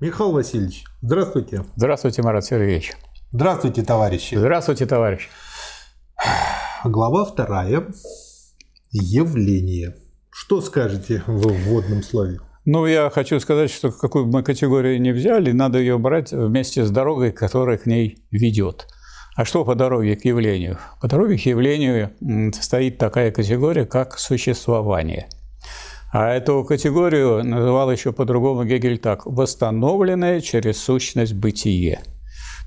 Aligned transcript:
Михаил 0.00 0.32
Васильевич, 0.32 0.84
здравствуйте. 1.02 1.64
Здравствуйте, 1.76 2.22
Марат 2.22 2.44
Сергеевич. 2.44 2.94
Здравствуйте, 3.30 3.82
товарищи. 3.82 4.34
Здравствуйте, 4.34 4.86
товарищ. 4.86 5.28
Глава 6.84 7.24
вторая. 7.24 7.86
Явление. 8.90 9.94
Что 10.30 10.60
скажете 10.60 11.22
в 11.28 11.46
вводном 11.46 12.02
слове? 12.02 12.40
Ну, 12.64 12.86
я 12.86 13.08
хочу 13.08 13.38
сказать, 13.38 13.70
что 13.70 13.92
какую 13.92 14.26
бы 14.26 14.38
мы 14.38 14.42
категорию 14.42 15.00
не 15.00 15.12
взяли, 15.12 15.52
надо 15.52 15.78
ее 15.78 15.96
брать 15.96 16.32
вместе 16.32 16.84
с 16.84 16.90
дорогой, 16.90 17.30
которая 17.30 17.78
к 17.78 17.86
ней 17.86 18.18
ведет. 18.32 18.88
А 19.36 19.44
что 19.44 19.64
по 19.64 19.76
дороге 19.76 20.16
к 20.16 20.24
явлению? 20.24 20.78
По 21.00 21.06
дороге 21.06 21.38
к 21.38 21.40
явлению 21.42 22.12
стоит 22.60 22.98
такая 22.98 23.30
категория, 23.30 23.86
как 23.86 24.18
существование. 24.18 25.28
А 26.14 26.32
эту 26.32 26.62
категорию 26.62 27.42
называл 27.42 27.90
еще 27.90 28.12
по-другому 28.12 28.62
Гегель 28.64 28.98
так– 28.98 29.22
восстановленное 29.26 30.40
через 30.40 30.80
сущность 30.80 31.34
бытие. 31.34 32.02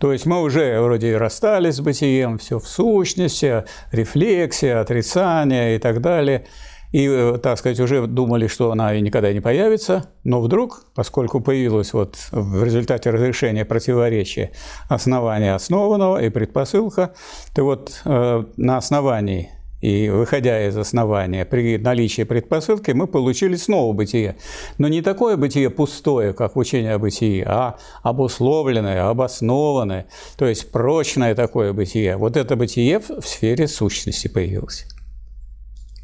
То 0.01 0.11
есть 0.11 0.25
мы 0.25 0.41
уже 0.41 0.81
вроде 0.81 1.15
расстались 1.15 1.75
с 1.75 1.79
бытием, 1.79 2.39
все 2.39 2.59
в 2.59 2.67
сущности, 2.67 3.63
рефлексия, 3.93 4.81
отрицание 4.81 5.77
и 5.77 5.79
так 5.79 6.01
далее– 6.01 6.45
и, 6.91 7.05
э, 7.05 7.37
так 7.43 7.57
сказать, 7.57 7.79
уже 7.79 8.07
думали, 8.07 8.47
что 8.47 8.71
она 8.71 8.93
и 8.93 9.01
никогда 9.01 9.33
не 9.33 9.41
появится, 9.41 10.09
но 10.23 10.41
вдруг, 10.41 10.85
поскольку 10.95 11.41
появилось 11.41 11.93
вот 11.93 12.15
в 12.31 12.63
результате 12.63 13.09
разрешения 13.09 13.65
противоречия 13.65 14.51
основание 14.87 15.53
основанного 15.53 16.23
и 16.23 16.29
предпосылка, 16.29 17.13
то 17.53 17.63
вот 17.63 18.01
э, 18.05 18.43
на 18.55 18.77
основании 18.77 19.51
и 19.81 20.09
выходя 20.09 20.67
из 20.67 20.75
основания, 20.75 21.45
при 21.45 21.77
наличии 21.77 22.23
предпосылки, 22.23 22.91
мы 22.91 23.07
получили 23.07 23.55
снова 23.55 23.93
бытие. 23.93 24.37
Но 24.77 24.87
не 24.87 25.01
такое 25.01 25.37
бытие 25.37 25.69
пустое, 25.69 26.33
как 26.33 26.57
учение 26.57 26.93
о 26.93 26.99
бытии, 26.99 27.43
а 27.45 27.77
обусловленное, 28.01 29.07
обоснованное, 29.09 30.07
то 30.37 30.45
есть 30.45 30.71
прочное 30.71 31.35
такое 31.35 31.73
бытие. 31.73 32.17
Вот 32.17 32.37
это 32.37 32.55
бытие 32.55 32.99
в 32.99 33.21
сфере 33.23 33.67
сущности 33.67 34.27
появилось. 34.27 34.85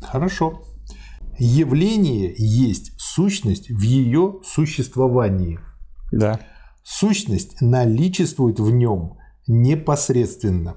Хорошо. 0.02 0.62
Явление 1.40 2.34
есть 2.38 2.92
сущность 2.98 3.70
в 3.70 3.82
ее 3.82 4.40
существовании. 4.46 5.60
Да. 6.12 6.40
Сущность 6.84 7.60
наличествует 7.62 8.60
в 8.60 8.70
нем 8.70 9.18
непосредственно. 9.48 10.76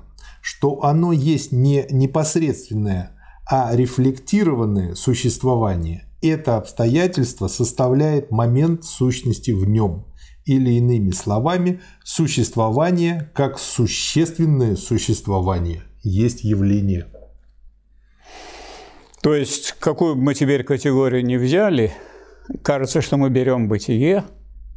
Что 0.48 0.84
оно 0.84 1.10
есть 1.10 1.50
не 1.50 1.88
непосредственное, 1.90 3.18
а 3.50 3.74
рефлектированное 3.74 4.94
существование. 4.94 6.06
Это 6.22 6.56
обстоятельство 6.56 7.48
составляет 7.48 8.30
момент 8.30 8.84
сущности 8.84 9.50
в 9.50 9.68
нем. 9.68 10.06
Или 10.44 10.74
иными 10.74 11.10
словами, 11.10 11.80
существование 12.04 13.28
как 13.34 13.58
существенное 13.58 14.76
существование 14.76 15.82
есть 16.04 16.44
явление. 16.44 17.08
То 19.22 19.34
есть, 19.34 19.74
какую 19.80 20.14
бы 20.14 20.22
мы 20.22 20.34
теперь 20.34 20.62
категорию 20.62 21.24
не 21.24 21.38
взяли, 21.38 21.92
кажется, 22.62 23.00
что 23.00 23.16
мы 23.16 23.30
берем 23.30 23.66
бытие, 23.66 24.22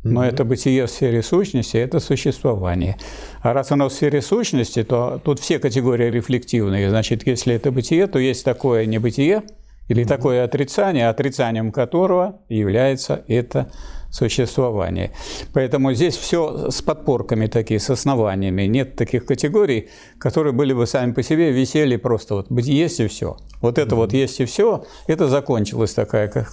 но 0.03 0.23
mm-hmm. 0.23 0.29
это 0.29 0.45
бытие 0.45 0.85
в 0.85 0.89
сфере 0.89 1.21
сущности, 1.21 1.77
это 1.77 1.99
существование. 1.99 2.97
А 3.41 3.53
раз 3.53 3.71
оно 3.71 3.89
в 3.89 3.93
сфере 3.93 4.21
сущности, 4.21 4.83
то 4.83 5.21
тут 5.23 5.39
все 5.39 5.59
категории 5.59 6.09
рефлективные. 6.09 6.89
Значит, 6.89 7.27
если 7.27 7.55
это 7.55 7.71
бытие, 7.71 8.07
то 8.07 8.19
есть 8.19 8.45
такое 8.45 8.85
небытие 8.85 9.43
или 9.87 10.03
mm-hmm. 10.03 10.07
такое 10.07 10.43
отрицание, 10.43 11.09
отрицанием 11.09 11.71
которого 11.71 12.41
является 12.47 13.23
это 13.27 13.71
существования. 14.11 15.11
Поэтому 15.53 15.93
здесь 15.93 16.17
все 16.17 16.69
с 16.71 16.81
подпорками 16.81 17.47
такие, 17.47 17.79
с 17.79 17.89
основаниями. 17.89 18.63
Нет 18.63 18.95
таких 18.95 19.25
категорий, 19.25 19.89
которые 20.17 20.53
были 20.53 20.73
бы 20.73 20.87
сами 20.87 21.11
по 21.11 21.23
себе, 21.23 21.51
висели 21.51 21.95
просто 21.95 22.35
вот 22.35 22.51
есть 22.51 22.99
и 22.99 23.07
все. 23.07 23.37
Вот 23.61 23.77
это 23.77 23.95
вот 23.95 24.13
есть 24.13 24.39
и 24.39 24.45
все, 24.45 24.85
это 25.07 25.27
закончилась 25.27 25.93
такая 25.93 26.29
как, 26.29 26.49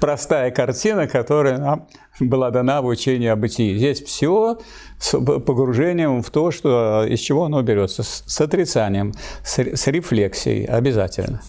простая 0.00 0.50
картина, 0.52 1.08
которая 1.08 1.58
нам 1.58 1.88
была 2.20 2.50
дана 2.50 2.80
в 2.82 2.86
учении 2.86 3.26
о 3.26 3.34
бытии. 3.34 3.76
Здесь 3.76 4.02
все 4.02 4.58
с 5.00 5.18
погружением 5.18 6.22
в 6.22 6.30
то, 6.30 6.52
что, 6.52 7.04
из 7.04 7.18
чего 7.18 7.44
оно 7.44 7.62
берется, 7.62 8.04
с 8.04 8.40
отрицанием, 8.40 9.12
с 9.42 9.86
рефлексией 9.88 10.66
обязательно. 10.66 11.42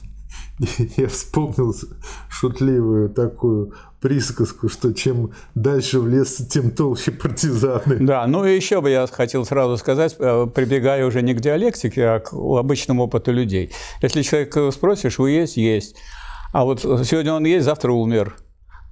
Я 0.98 1.08
вспомнил 1.08 1.76
шутливую 2.30 3.10
такую 3.10 3.74
присказку, 4.00 4.70
что 4.70 4.94
чем 4.94 5.32
дальше 5.56 6.00
в 6.00 6.08
лес, 6.08 6.36
тем 6.50 6.72
толще 6.72 7.12
партизаны. 7.12 7.98
Да, 8.00 8.26
ну 8.28 8.46
и 8.46 8.56
еще 8.56 8.82
бы 8.82 8.90
я 8.90 9.08
хотел 9.08 9.46
сразу 9.46 9.78
сказать, 9.78 10.16
э, 10.20 10.48
прибегая 10.54 11.06
уже 11.06 11.22
не 11.22 11.34
к 11.34 11.42
диалектике, 11.42 12.06
а 12.06 12.20
к 12.20 12.34
обычному 12.34 13.04
опыту 13.04 13.32
людей. 13.32 13.72
Если 14.02 14.22
человек 14.22 14.56
спросишь, 14.74 15.18
вы 15.18 15.32
есть? 15.32 15.58
Есть. 15.58 15.98
А 16.54 16.64
вот 16.64 16.82
сегодня 16.82 17.34
он 17.34 17.46
есть, 17.46 17.66
завтра 17.66 17.92
умер. 17.92 18.36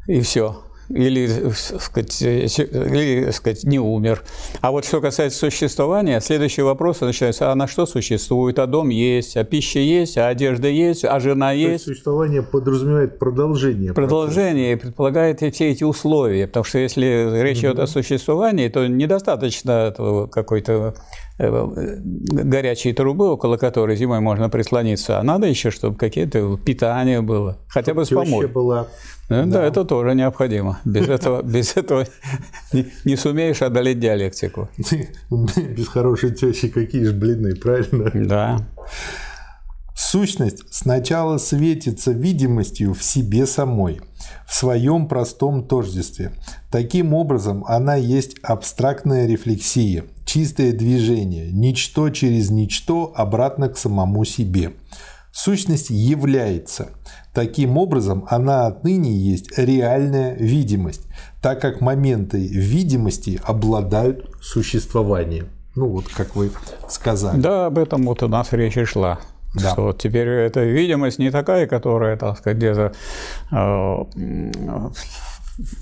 И 0.07 0.19
все 0.21 0.63
или, 0.93 1.51
сказать, 1.51 2.21
или 2.21 3.31
сказать, 3.31 3.63
не 3.63 3.79
умер. 3.79 4.21
А 4.61 4.71
вот 4.71 4.85
что 4.85 5.01
касается 5.01 5.39
существования, 5.39 6.19
следующий 6.21 6.61
вопрос 6.61 7.01
начинается, 7.01 7.51
а 7.51 7.55
на 7.55 7.67
что 7.67 7.85
существует? 7.85 8.59
А 8.59 8.67
дом 8.67 8.89
есть, 8.89 9.35
а 9.37 9.43
пища 9.43 9.79
есть, 9.79 10.17
а 10.17 10.27
одежда 10.27 10.67
есть, 10.67 11.03
а 11.03 11.19
жена 11.19 11.49
То 11.49 11.55
есть. 11.55 11.85
Существование 11.85 12.43
подразумевает 12.43 13.19
продолжение. 13.19 13.93
Продолжение 13.93 14.75
процесса. 14.75 14.87
предполагает 14.87 15.55
все 15.55 15.71
эти 15.71 15.83
условия, 15.83 16.47
потому 16.47 16.63
что 16.63 16.79
если 16.79 17.41
речь 17.41 17.59
идет 17.59 17.79
о 17.79 17.87
существовании, 17.87 18.69
то 18.69 18.85
недостаточно 18.87 19.93
какой-то 20.31 20.95
э, 21.39 21.97
горячей 21.99 22.93
трубы, 22.93 23.31
около 23.31 23.57
которой 23.57 23.95
зимой 23.95 24.19
можно 24.19 24.49
прислониться, 24.49 25.19
а 25.19 25.23
надо 25.23 25.47
еще, 25.47 25.71
чтобы 25.71 25.97
какие-то 25.97 26.57
питание 26.57 27.21
было, 27.21 27.57
хотя 27.67 27.93
бы 27.93 28.05
с 28.05 28.09
помощью. 28.09 28.49
была 28.49 28.87
да, 29.29 29.45
да, 29.45 29.63
это 29.63 29.85
тоже 29.85 30.15
необходимо. 30.15 30.79
Без 30.85 31.07
этого, 31.09 31.41
без 31.41 31.75
этого 31.77 32.05
не, 32.71 32.87
не 33.05 33.15
сумеешь 33.15 33.61
одолеть 33.61 33.99
диалектику. 33.99 34.69
Без 34.77 35.87
хорошей 35.87 36.31
тещи 36.31 36.67
какие 36.67 37.05
же 37.05 37.13
блины, 37.13 37.55
правильно? 37.55 38.11
Да. 38.13 38.67
Сущность 39.95 40.63
сначала 40.71 41.37
светится 41.37 42.11
видимостью 42.11 42.93
в 42.93 43.03
себе 43.03 43.45
самой, 43.45 44.01
в 44.47 44.53
своем 44.53 45.07
простом 45.07 45.67
тождестве. 45.67 46.33
Таким 46.71 47.13
образом, 47.13 47.63
она 47.67 47.95
есть 47.95 48.35
абстрактная 48.41 49.27
рефлексия, 49.27 50.05
чистое 50.25 50.73
движение, 50.73 51.51
ничто 51.51 52.09
через 52.09 52.49
ничто 52.49 53.13
обратно 53.15 53.69
к 53.69 53.77
самому 53.77 54.25
себе. 54.25 54.73
Сущность 55.33 55.89
является. 55.89 56.89
Таким 57.33 57.77
образом, 57.79 58.27
она 58.29 58.67
отныне 58.67 59.11
есть 59.11 59.57
реальная 59.57 60.35
видимость, 60.35 61.07
так 61.41 61.59
как 61.59 61.81
моменты 61.81 62.37
видимости 62.37 63.41
обладают 63.43 64.29
существованием. 64.43 65.49
Ну 65.73 65.87
вот, 65.89 66.05
как 66.07 66.35
вы 66.35 66.51
сказали. 66.87 67.41
Да, 67.41 67.65
об 67.65 67.79
этом 67.79 68.03
вот 68.03 68.21
у 68.21 68.27
нас 68.27 68.53
речь 68.53 68.77
и 68.77 68.85
шла. 68.85 69.19
Да. 69.55 69.71
Что 69.71 69.91
теперь 69.93 70.27
эта 70.27 70.63
видимость 70.63 71.17
не 71.17 71.31
такая, 71.31 71.65
которая, 71.65 72.15
так 72.15 72.37
сказать, 72.37 72.57
где-то 72.57 72.93
э, 73.51 74.51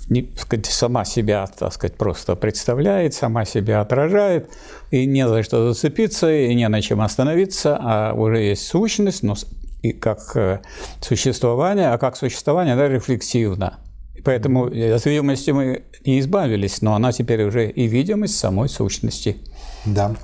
не, 0.09 0.29
сказать, 0.37 0.65
сама 0.65 1.05
себя, 1.05 1.47
так 1.47 1.73
сказать, 1.73 1.97
просто 1.97 2.35
представляет, 2.35 3.13
сама 3.13 3.45
себя 3.45 3.81
отражает, 3.81 4.49
и 4.91 5.05
не 5.05 5.27
за 5.27 5.43
что 5.43 5.73
зацепиться, 5.73 6.31
и 6.33 6.53
не 6.53 6.67
на 6.67 6.81
чем 6.81 7.01
остановиться, 7.01 7.77
а 7.79 8.13
уже 8.13 8.39
есть 8.39 8.67
сущность, 8.67 9.23
но 9.23 9.35
и 9.81 9.93
как 9.93 10.35
э, 10.35 10.59
существование, 10.99 11.89
а 11.89 11.97
как 11.97 12.17
существование, 12.17 12.73
она 12.73 12.87
рефлексивна. 12.87 13.79
Поэтому 14.23 14.65
от 14.65 15.05
видимости 15.05 15.49
мы 15.51 15.83
не 16.05 16.19
избавились, 16.19 16.81
но 16.81 16.93
она 16.93 17.11
теперь 17.11 17.43
уже 17.43 17.69
и 17.69 17.87
видимость 17.87 18.37
самой 18.37 18.69
сущности. 18.69 19.37
Да. 19.85 20.15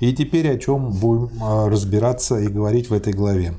И 0.00 0.14
теперь 0.14 0.50
о 0.50 0.58
чем 0.58 0.90
будем 0.90 1.30
э, 1.42 1.68
разбираться 1.68 2.38
и 2.38 2.46
говорить 2.46 2.88
в 2.88 2.94
этой 2.94 3.12
главе. 3.12 3.54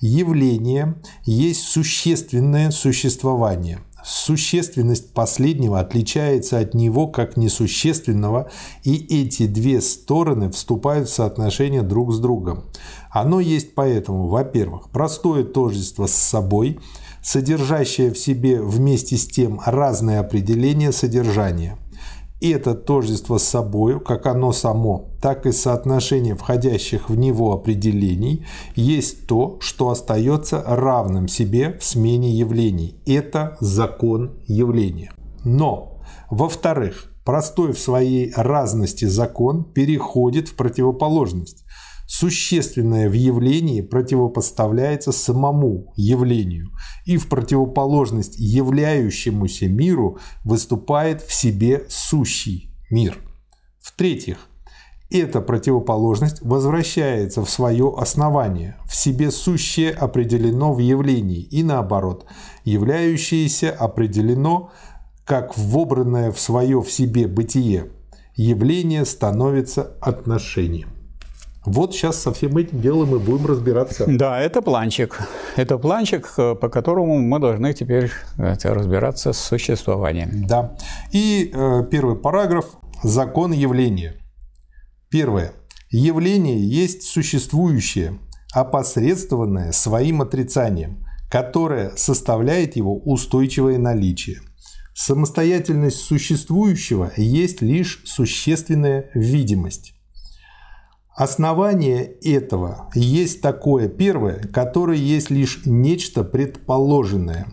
Явление 0.00 0.94
есть 1.24 1.62
существенное 1.62 2.70
существование– 2.70 3.80
Существенность 4.04 5.12
последнего 5.12 5.78
отличается 5.78 6.58
от 6.58 6.74
него 6.74 7.06
как 7.08 7.36
несущественного, 7.36 8.50
и 8.82 8.96
эти 8.96 9.46
две 9.46 9.80
стороны 9.80 10.50
вступают 10.50 11.08
в 11.08 11.14
соотношение 11.14 11.82
друг 11.82 12.12
с 12.12 12.18
другом. 12.18 12.64
Оно 13.10 13.40
есть 13.40 13.74
поэтому, 13.74 14.28
во-первых, 14.28 14.90
простое 14.90 15.44
тождество 15.44 16.06
с 16.06 16.14
собой, 16.14 16.80
содержащее 17.22 18.12
в 18.12 18.18
себе 18.18 18.60
вместе 18.60 19.16
с 19.16 19.26
тем 19.26 19.60
разные 19.64 20.18
определения 20.18 20.92
содержания– 20.92 21.78
и 22.42 22.50
это 22.50 22.74
тождество 22.74 23.38
с 23.38 23.44
собой, 23.44 24.00
как 24.00 24.26
оно 24.26 24.50
само, 24.50 25.12
так 25.20 25.46
и 25.46 25.52
соотношение 25.52 26.34
входящих 26.34 27.08
в 27.08 27.16
него 27.16 27.52
определений, 27.52 28.44
есть 28.74 29.28
то, 29.28 29.58
что 29.60 29.90
остается 29.90 30.60
равным 30.66 31.28
себе 31.28 31.78
в 31.78 31.84
смене 31.84 32.32
явлений. 32.32 33.00
Это 33.06 33.56
закон 33.60 34.42
явления. 34.48 35.12
Но 35.44 36.00
Во-вторых, 36.30 37.12
простой 37.24 37.72
в 37.72 37.78
своей 37.78 38.32
разности 38.34 39.04
закон 39.04 39.62
переходит 39.62 40.48
в 40.48 40.56
противоположность. 40.56 41.64
Существенное 42.06 43.08
в 43.08 43.12
явлении 43.12 43.80
противопоставляется 43.80 45.12
самому 45.12 45.92
явлению 45.96 46.70
и 47.06 47.16
в 47.16 47.28
противоположность 47.28 48.38
являющемуся 48.38 49.66
миру 49.68 50.18
выступает 50.44 51.22
в 51.22 51.32
себе 51.32 51.86
сущий 51.88 52.70
мир. 52.90 53.18
В-третьих, 53.80 54.48
эта 55.10 55.42
противоположность 55.42 56.40
возвращается 56.40 57.44
в 57.44 57.50
свое 57.50 57.94
основание, 57.98 58.76
в 58.86 58.96
себе 58.96 59.30
сущее 59.30 59.90
определено 59.90 60.72
в 60.72 60.78
явлении 60.78 61.42
и 61.42 61.62
наоборот, 61.62 62.24
являющееся 62.64 63.70
определено 63.70 64.70
как 65.26 65.56
вобранное 65.56 66.32
в 66.32 66.40
свое 66.40 66.80
в 66.80 66.90
себе 66.90 67.26
бытие. 67.28 67.90
Явление 68.36 69.04
становится 69.04 69.96
отношением. 70.00 70.91
Вот 71.64 71.94
сейчас 71.94 72.20
со 72.20 72.32
всем 72.32 72.56
этим 72.56 72.80
делом 72.80 73.10
мы 73.10 73.18
будем 73.20 73.46
разбираться. 73.46 74.04
Да, 74.08 74.40
это 74.40 74.62
планчик. 74.62 75.20
Это 75.54 75.78
планчик, 75.78 76.28
э, 76.36 76.54
по 76.56 76.68
которому 76.68 77.18
мы 77.18 77.38
должны 77.38 77.72
теперь 77.72 78.10
разбираться 78.36 79.32
с 79.32 79.38
существованием. 79.38 80.44
Да. 80.46 80.76
И 81.12 81.52
э, 81.54 81.82
первый 81.88 82.16
параграф– 82.16 82.66
закон 83.04 83.52
явления. 83.52 84.14
Первое. 85.08 85.52
Явление 85.90 86.58
есть 86.58 87.04
существующее, 87.04 88.18
опосредствованное 88.52 89.70
своим 89.70 90.22
отрицанием, 90.22 91.06
которое 91.30 91.92
составляет 91.96 92.74
его 92.74 92.98
устойчивое 92.98 93.78
наличие. 93.78 94.38
Самостоятельность 94.94 96.00
существующего 96.00 97.12
есть 97.16 97.62
лишь 97.62 98.02
существенная 98.04 99.10
видимость. 99.14 99.94
Основание 101.22 102.02
этого 102.24 102.90
есть 102.96 103.42
такое 103.42 103.86
первое, 103.86 104.40
которое 104.52 104.98
есть 104.98 105.30
лишь 105.30 105.62
нечто 105.64 106.24
предположенное. 106.24 107.46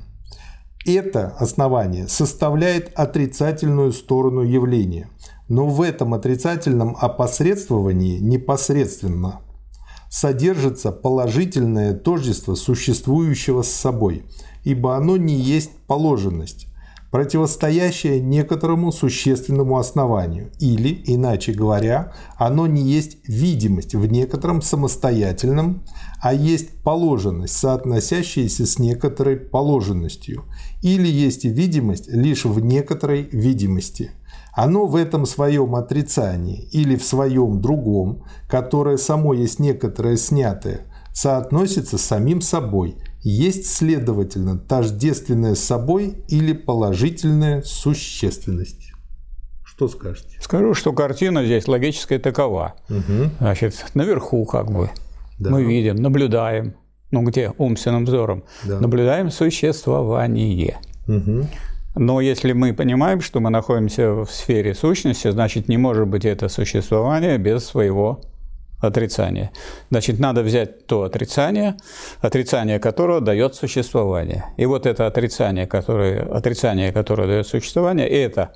Это 0.88 1.28
основание 1.38 2.08
составляет 2.08 2.92
отрицательную 2.96 3.94
сторону 3.94 4.42
явления, 4.42 5.12
но 5.50 5.68
в 5.68 5.84
этом 5.84 6.16
отрицательном 6.16 6.98
опосредствовании 7.00 8.18
непосредственно 8.18 9.42
содержится 10.10 10.92
положительное 10.92 11.94
тождество 11.94 12.56
существующего 12.56 13.62
с 13.62 13.70
собой, 13.70 14.24
ибо 14.64 14.96
оно 14.96 15.16
не 15.16 15.36
есть 15.36 15.70
положенность, 15.86 16.69
противостоящее 17.12 18.20
некоторому 18.20 18.92
существенному 18.92 19.78
основанию, 19.78 20.52
или, 20.60 21.02
иначе 21.06 21.54
говоря, 21.54 22.14
оно 22.36 22.68
не 22.68 22.84
есть 22.84 23.18
видимость 23.28 23.96
в 23.96 24.06
некотором 24.06 24.62
самостоятельном, 24.62 25.84
а 26.22 26.34
есть 26.34 26.84
положенность, 26.84 27.58
соотносящаяся 27.58 28.66
с 28.66 28.78
некоторой 28.78 29.38
положенностью, 29.38 30.44
или 30.82 31.08
есть 31.08 31.46
видимость 31.46 32.08
лишь 32.10 32.46
в 32.46 32.60
некоторой 32.60 33.24
видимости. 33.32 34.12
Оно 34.54 34.86
в 34.86 34.96
этом 34.96 35.26
своем 35.26 35.76
отрицании 35.76 36.68
или 36.72 36.96
в 36.96 37.04
своем 37.04 37.62
другом, 37.62 38.24
которое 38.48 38.98
само 38.98 39.34
есть 39.34 39.60
некоторое 39.60 40.18
снятое, 40.18 40.82
соотносится 41.14 41.98
с 41.98 42.02
самим 42.02 42.42
собой– 42.42 42.98
есть, 43.22 43.68
следовательно, 43.68 44.58
тождественная 44.58 45.56
собой 45.56 46.24
или 46.28 46.54
положительная 46.54 47.62
существенность. 47.64 48.92
Что 49.64 49.88
скажете? 49.88 50.38
Скажу, 50.42 50.74
что 50.74 50.94
картина 50.94 51.46
здесь 51.46 51.68
логическая 51.68 52.20
такова. 52.20 52.76
Угу. 52.90 53.32
Значит, 53.40 53.86
наверху 53.94 54.46
как 54.46 54.72
бы 54.72 54.90
да. 55.38 55.50
мы 55.52 55.64
видим, 55.64 55.96
наблюдаем, 55.96 56.76
ну 57.12 57.24
где 57.24 57.54
умственным 57.58 58.06
взором, 58.06 58.44
да. 58.64 58.80
наблюдаем 58.80 59.32
существование. 59.32 60.80
Угу. 61.08 61.48
Но 61.96 62.22
если 62.22 62.54
мы 62.54 62.74
понимаем, 62.74 63.22
что 63.22 63.40
мы 63.40 63.50
находимся 63.50 64.12
в 64.14 64.28
сфере 64.28 64.74
сущности, 64.74 65.30
значит, 65.32 65.68
не 65.68 65.78
может 65.78 66.08
быть 66.08 66.24
это 66.26 66.48
существование 66.48 67.38
без 67.38 67.66
своего 67.66 68.22
отрицание. 68.80 69.52
Значит, 69.90 70.20
надо 70.20 70.42
взять 70.42 70.86
то 70.88 71.04
отрицание, 71.04 71.76
отрицание 72.22 72.80
которого 72.80 73.22
дает 73.22 73.56
существование. 73.56 74.46
И 74.58 74.66
вот 74.66 74.86
это 74.86 75.08
отрицание, 75.08 75.68
которое, 75.68 76.22
отрицание, 76.22 76.92
которое 76.92 77.28
дает 77.28 77.48
существование, 77.48 78.08
это 78.08 78.54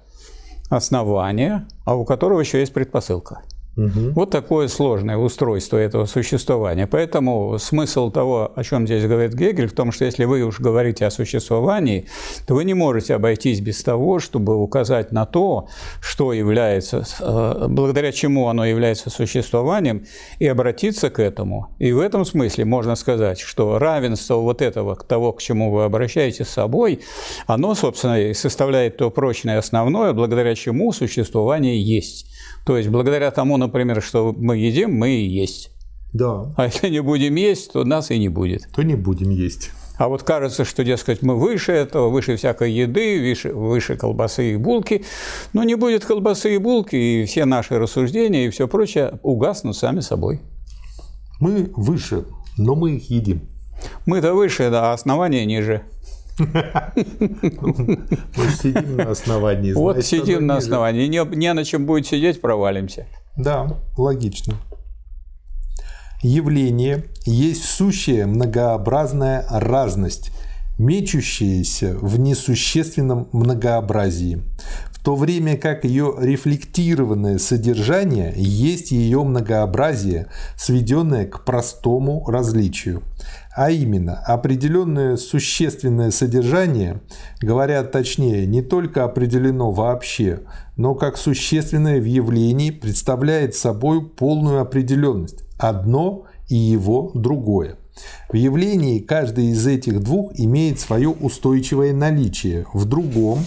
основание, 0.69 1.65
а 1.85 1.95
у 1.95 2.05
которого 2.05 2.39
еще 2.39 2.59
есть 2.59 2.73
предпосылка. 2.73 3.41
Угу. 3.75 4.11
Вот 4.13 4.29
такое 4.29 4.67
сложное 4.67 5.17
устройство 5.17 5.77
этого 5.77 6.05
существования. 6.05 6.85
Поэтому 6.85 7.57
смысл 7.57 8.11
того, 8.11 8.51
о 8.55 8.63
чем 8.63 8.85
здесь 8.85 9.03
говорит 9.05 9.33
Гегель, 9.33 9.67
в 9.67 9.73
том, 9.73 9.91
что 9.91 10.05
если 10.05 10.25
вы 10.25 10.43
уж 10.43 10.59
говорите 10.59 11.05
о 11.07 11.11
существовании, 11.11 12.07
то 12.45 12.53
вы 12.53 12.65
не 12.65 12.75
можете 12.75 13.15
обойтись 13.15 13.61
без 13.61 13.81
того, 13.81 14.19
чтобы 14.19 14.57
указать 14.57 15.11
на 15.11 15.25
то, 15.25 15.67
что 16.01 16.33
является, 16.33 17.03
э, 17.19 17.67
благодаря 17.67 18.11
чему 18.11 18.47
оно 18.47 18.63
является 18.65 19.09
существованием, 19.09 20.05
и 20.37 20.45
обратиться 20.45 21.09
к 21.09 21.19
этому. 21.19 21.75
И 21.79 21.91
в 21.91 21.99
этом 21.99 22.25
смысле 22.25 22.65
можно 22.65 22.95
сказать, 22.95 23.39
что 23.39 23.79
равенство 23.79 24.35
вот 24.35 24.61
этого, 24.61 24.95
того, 24.95 25.33
к 25.33 25.41
чему 25.41 25.71
вы 25.71 25.85
обращаетесь 25.85 26.47
с 26.47 26.53
собой, 26.53 27.01
оно, 27.47 27.73
собственно, 27.73 28.19
и 28.19 28.33
составляет 28.33 28.97
то 28.97 29.09
прочное 29.09 29.57
основное, 29.57 30.13
благодаря 30.13 30.53
чему 30.53 30.91
существование 30.91 31.81
есть. 31.81 32.27
То 32.65 32.77
есть 32.77 32.89
благодаря 32.89 33.31
тому, 33.31 33.57
например, 33.57 34.01
что 34.01 34.33
мы 34.38 34.57
едим, 34.57 34.94
мы 34.94 35.10
и 35.12 35.27
есть. 35.27 35.71
Да. 36.13 36.54
А 36.57 36.65
если 36.65 36.89
не 36.89 37.01
будем 37.01 37.36
есть, 37.36 37.74
то 37.74 37.83
нас 37.83 38.12
и 38.12 38.19
не 38.19 38.30
будет. 38.30 38.69
То 38.74 38.83
не 38.83 38.95
будем 38.95 39.30
есть. 39.30 39.71
А 39.98 40.07
вот 40.07 40.24
кажется, 40.24 40.65
что, 40.65 40.83
дескать, 40.83 41.21
мы 41.21 41.36
выше 41.36 41.71
этого, 41.71 42.10
выше 42.10 42.36
всякой 42.36 42.71
еды, 42.71 43.19
выше, 43.19 43.54
выше 43.54 43.95
колбасы 43.95 44.54
и 44.54 44.57
булки. 44.57 45.06
Но 45.54 45.63
не 45.63 45.75
будет 45.75 46.04
колбасы 46.04 46.56
и 46.56 46.57
булки, 46.57 46.95
и 46.95 47.25
все 47.25 47.45
наши 47.45 47.77
рассуждения 47.77 48.48
и 48.48 48.50
все 48.50 48.68
прочее 48.68 49.19
угаснут 49.21 49.77
сами 49.77 50.00
собой. 50.00 50.42
Мы 51.39 51.71
выше, 51.75 52.25
но 52.57 52.75
мы 52.75 52.95
их 52.95 53.09
едим. 53.09 53.42
Мы-то 54.06 54.33
выше, 54.33 54.69
да, 54.69 54.92
а 54.92 54.94
основание 54.94 55.45
ниже. 55.45 55.83
Мы 56.38 56.47
сидим 58.62 58.97
на 58.97 59.12
основании. 59.12 59.74
Вот 59.74 60.03
сидим 60.03 60.45
на 60.47 60.57
основании. 60.57 61.07
Не, 61.07 61.54
на 61.54 61.63
чем 61.63 61.85
будет 61.85 62.07
сидеть, 62.07 62.42
провалимся. 62.42 63.06
Да, 63.37 63.80
логично. 63.97 64.56
Явление 66.21 67.06
есть 67.25 67.66
сущая 67.66 68.25
многообразная 68.28 69.45
разность, 69.49 70.31
мечущаяся 70.78 71.97
в 71.99 72.18
несущественном 72.18 73.28
многообразии, 73.33 74.42
то 75.04 75.16
время 75.16 75.57
как 75.57 75.83
ее 75.83 76.16
рефлектированное 76.18 77.38
содержание 77.38 78.33
есть 78.36 78.92
ее 78.92 79.24
многообразие, 79.24 80.28
сведенное 80.56 81.26
к 81.26 81.44
простому 81.44 82.26
различию 82.28 83.04
а 83.56 83.69
именно 83.69 84.16
определенное 84.16 85.16
существенное 85.16 86.12
содержание, 86.12 87.02
говоря 87.40 87.83
точнее, 87.83 88.45
не 88.48 88.62
только 88.62 89.04
определено 89.04 89.72
вообще, 89.72 90.42
но 90.76 90.95
как 90.95 91.18
существенное 91.18 92.00
в 92.00 92.06
явлении 92.06 92.72
представляет 92.72 93.56
собой 93.56 94.04
полную 94.06 94.60
определенность, 94.60 95.44
одно 95.60 96.26
и 96.50 96.56
его 96.56 97.12
другое. 97.14 97.78
В 98.30 98.36
явлении 98.36 99.00
каждый 99.00 99.48
из 99.52 99.68
этих 99.68 100.02
двух 100.02 100.31
имеет 100.40 100.80
свое 100.80 101.10
устойчивое 101.10 101.94
наличие, 101.94 102.66
в 102.74 102.86
другом 102.86 103.45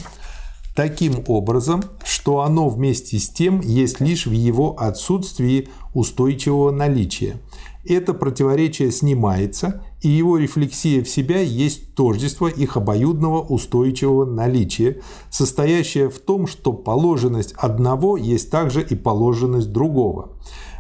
таким 0.77 1.25
образом, 1.27 1.83
что 2.05 2.43
оно 2.43 2.69
вместе 2.69 3.19
с 3.19 3.29
тем 3.31 3.61
есть 3.61 3.99
лишь 4.01 4.27
в 4.27 4.33
его 4.33 4.77
отсутствии 4.79 5.69
устойчивого 5.95 6.71
наличия. 6.71 7.41
Это 7.85 8.15
противоречие 8.15 8.91
снимается, 8.91 9.83
и 10.03 10.09
его 10.09 10.37
рефлексия 10.39 11.03
в 11.03 11.09
себя 11.09 11.41
есть 11.41 11.95
тождество 11.95 12.49
их 12.49 12.77
обоюдного 12.77 13.41
устойчивого 13.41 14.25
наличия, 14.25 15.01
состоящее 15.31 16.11
в 16.11 16.19
том, 16.19 16.47
что 16.47 16.73
положенность 16.73 17.55
одного 17.57 18.17
есть 18.17 18.51
также 18.51 18.83
и 18.83 18.95
положенность 18.95 19.73
другого. 19.73 20.33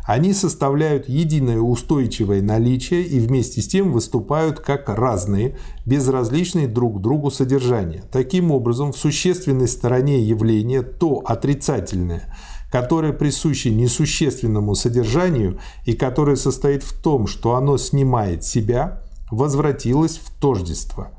Они 0.06 0.32
составляют 0.32 1.08
единое 1.08 1.58
устойчивое 1.58 2.40
наличие 2.40 3.02
и 3.02 3.18
вместе 3.18 3.60
с 3.60 3.66
тем 3.66 3.92
выступают 3.92 4.60
как 4.60 4.88
разные, 4.88 5.58
безразличные 5.84 6.68
друг 6.68 7.00
другу 7.00 7.30
содержания. 7.30 8.04
Таким 8.12 8.52
образом, 8.52 8.92
в 8.92 8.96
существенной 8.96 9.68
стороне 9.68 10.22
явления 10.22 10.82
то 10.82 11.22
отрицательное– 11.26 12.32
которое 12.70 13.12
присуще 13.12 13.70
несущественному 13.70 14.74
содержанию 14.74 15.58
и 15.84 15.92
которое 15.92 16.36
состоит 16.36 16.82
в 16.82 17.00
том, 17.00 17.26
что 17.26 17.54
оно 17.54 17.78
снимает 17.78 18.44
себя, 18.44 19.02
возвратилось 19.30 20.18
в 20.18 20.30
тождество. 20.40 21.10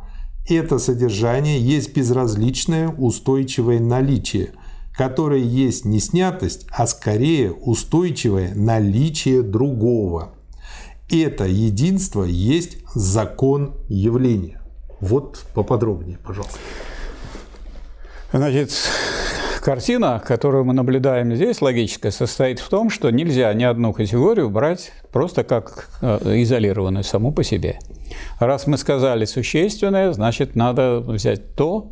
Это 0.47 0.79
содержание 0.79 1.59
есть 1.59 1.95
безразличное 1.95 2.89
устойчивое 2.89 3.79
наличие, 3.79 4.51
которое 4.97 5.41
есть 5.41 5.85
не 5.85 5.99
снятость, 5.99 6.65
а 6.71 6.87
скорее 6.87 7.51
устойчивое 7.51 8.53
наличие 8.55 9.43
другого. 9.43 10.33
Это 11.09 11.45
единство 11.45 12.23
есть 12.23 12.79
закон 12.95 13.75
явления. 13.87 14.59
Вот 14.99 15.45
поподробнее, 15.53 16.17
пожалуйста. 16.17 16.57
Значит, 18.33 18.71
картина, 19.61 20.21
которую 20.25 20.65
мы 20.65 20.73
наблюдаем 20.73 21.33
здесь, 21.35 21.61
логическая, 21.61 22.11
состоит 22.11 22.59
в 22.59 22.67
том, 22.67 22.89
что 22.89 23.11
нельзя 23.11 23.53
ни 23.53 23.63
одну 23.63 23.93
категорию 23.93 24.49
брать 24.49 24.91
просто 25.11 25.43
как 25.43 25.89
э, 26.01 26.41
изолированную 26.41 27.03
саму 27.03 27.31
по 27.31 27.43
себе. 27.43 27.79
Раз 28.39 28.65
мы 28.65 28.77
сказали 28.77 29.25
существенное, 29.25 30.11
значит, 30.11 30.55
надо 30.55 30.99
взять 30.99 31.55
то, 31.55 31.91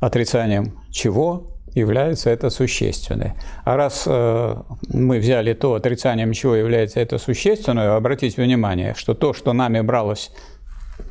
отрицанием 0.00 0.78
чего 0.90 1.51
является 1.74 2.30
это 2.30 2.50
существенное. 2.50 3.34
А 3.64 3.76
раз 3.76 4.04
э, 4.06 4.56
мы 4.92 5.18
взяли 5.18 5.54
то, 5.54 5.74
отрицанием 5.74 6.32
чего 6.32 6.54
является 6.54 7.00
это 7.00 7.18
существенное, 7.18 7.96
обратите 7.96 8.42
внимание, 8.42 8.94
что 8.96 9.14
то, 9.14 9.32
что 9.32 9.52
нами 9.52 9.80
бралось 9.80 10.30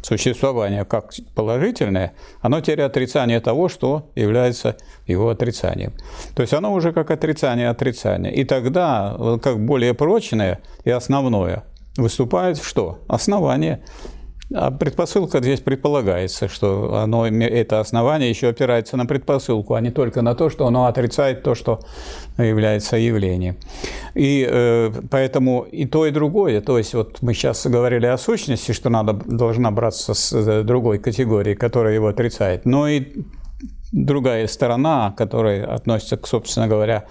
существование 0.01 0.85
как 0.85 1.13
положительное, 1.35 2.13
оно 2.41 2.61
теперь 2.61 2.81
отрицание 2.81 3.39
того, 3.39 3.69
что 3.69 4.11
является 4.15 4.77
его 5.05 5.29
отрицанием. 5.29 5.93
То 6.35 6.41
есть 6.41 6.53
оно 6.53 6.73
уже 6.73 6.91
как 6.91 7.11
отрицание 7.11 7.69
отрицания. 7.69 8.31
И 8.31 8.43
тогда, 8.43 9.39
как 9.41 9.63
более 9.63 9.93
прочное 9.93 10.59
и 10.85 10.89
основное, 10.89 11.63
выступает 11.97 12.61
что? 12.61 12.99
Основание. 13.07 13.83
А 14.53 14.69
предпосылка 14.69 15.39
здесь 15.39 15.61
предполагается, 15.61 16.49
что 16.49 16.95
оно, 16.95 17.25
это 17.25 17.79
основание 17.79 18.29
еще 18.29 18.49
опирается 18.49 18.97
на 18.97 19.05
предпосылку, 19.05 19.75
а 19.75 19.81
не 19.81 19.91
только 19.91 20.21
на 20.21 20.35
то, 20.35 20.49
что 20.49 20.67
оно 20.67 20.85
отрицает 20.85 21.43
то, 21.43 21.55
что 21.55 21.79
является 22.37 22.97
явлением. 22.97 23.55
И 24.13 24.45
э, 24.49 24.91
поэтому 25.09 25.61
и 25.61 25.85
то, 25.85 26.05
и 26.05 26.11
другое, 26.11 26.59
то 26.61 26.77
есть 26.77 26.93
вот 26.93 27.21
мы 27.21 27.33
сейчас 27.33 27.65
говорили 27.65 28.07
о 28.07 28.17
сущности, 28.17 28.73
что 28.73 28.89
надо, 28.89 29.13
должна 29.13 29.71
браться 29.71 30.13
с 30.13 30.33
э, 30.33 30.63
другой 30.63 30.99
категории, 30.99 31.55
которая 31.55 31.93
его 31.93 32.07
отрицает, 32.07 32.65
но 32.65 32.89
и 32.89 33.05
другая 33.93 34.47
сторона, 34.47 35.13
которая 35.17 35.65
относится, 35.65 36.17
к, 36.17 36.27
собственно 36.27 36.67
говоря, 36.67 37.05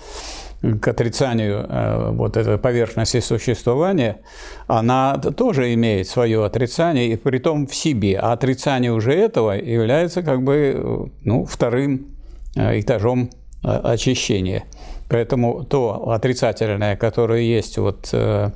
к 0.60 0.88
отрицанию 0.88 1.66
э, 1.68 2.10
вот 2.12 2.36
этой 2.36 2.58
поверхности 2.58 3.20
существования, 3.20 4.18
она 4.66 5.16
тоже 5.16 5.72
имеет 5.74 6.08
свое 6.08 6.44
отрицание, 6.44 7.08
и 7.08 7.16
при 7.16 7.38
том 7.38 7.66
в 7.66 7.74
себе. 7.74 8.18
А 8.18 8.32
отрицание 8.32 8.92
уже 8.92 9.14
этого 9.14 9.52
является 9.52 10.22
как 10.22 10.42
бы 10.42 10.74
э, 10.76 11.06
ну, 11.24 11.44
вторым 11.44 12.08
э, 12.56 12.80
этажом 12.80 13.30
очищения. 13.62 14.64
Поэтому 15.08 15.64
то 15.64 16.10
отрицательное, 16.12 16.96
которое 16.96 17.42
есть 17.42 17.76
вот 17.76 18.10
в 18.10 18.52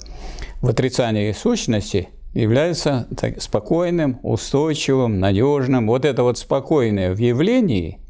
отрицании 0.62 1.32
сущности, 1.32 2.08
является 2.32 3.06
спокойным, 3.38 4.18
устойчивым, 4.23 5.20
надежным. 5.20 5.88
Вот 5.88 6.06
это 6.06 6.23
вот 6.23 6.38
спокойное 6.38 7.12
в 7.12 7.18
явлении– 7.18 7.99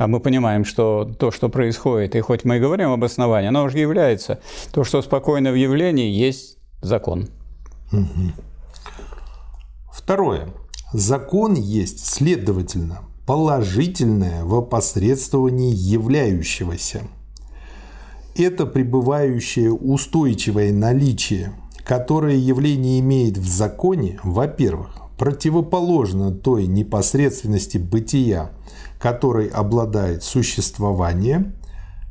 а 0.00 0.06
мы 0.06 0.18
понимаем, 0.18 0.64
что 0.64 1.04
то, 1.04 1.30
что 1.30 1.50
происходит, 1.50 2.16
и 2.16 2.20
хоть 2.20 2.46
мы 2.46 2.56
и 2.56 2.58
говорим 2.58 2.90
об 2.90 3.04
основании, 3.04 3.48
оно 3.48 3.64
уже 3.64 3.80
является, 3.80 4.40
то, 4.72 4.82
что 4.82 5.02
спокойно 5.02 5.52
в 5.52 5.56
явлении, 5.56 6.10
есть 6.10 6.56
закон. 6.80 7.28
Угу. 7.92 8.32
Второе. 9.92 10.48
Закон 10.94 11.52
есть, 11.52 12.06
следовательно, 12.06 13.00
положительное 13.26 14.42
в 14.44 14.54
опосредствовании 14.54 15.74
являющегося. 15.74 17.02
Это 18.34 18.64
пребывающее 18.64 19.70
устойчивое 19.70 20.72
наличие, 20.72 21.52
которое 21.84 22.36
явление 22.36 23.00
имеет 23.00 23.36
в 23.36 23.46
законе, 23.46 24.18
во-первых, 24.22 24.96
противоположно 25.18 26.32
той 26.32 26.66
непосредственности 26.66 27.76
бытия, 27.76 28.52
которой 29.00 29.48
обладает 29.48 30.22
существование. 30.22 31.52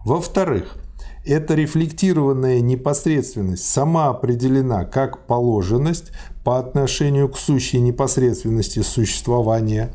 Во-вторых, 0.03 0.75
эта 1.23 1.53
рефлектированная 1.53 2.61
непосредственность 2.61 3.65
сама 3.65 4.07
определена 4.07 4.85
как 4.85 5.27
положенность 5.27 6.11
по 6.43 6.57
отношению 6.57 7.29
к 7.29 7.37
сущей 7.37 7.79
непосредственности 7.79 8.81
существования. 8.81 9.93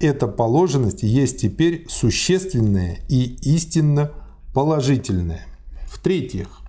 Эта 0.00 0.28
положенность 0.28 1.02
есть 1.02 1.40
теперь 1.40 1.84
существенная 1.88 2.98
и 3.08 3.36
истинно 3.42 4.12
положительная. 4.54 5.46
В-третьих, 5.90 6.60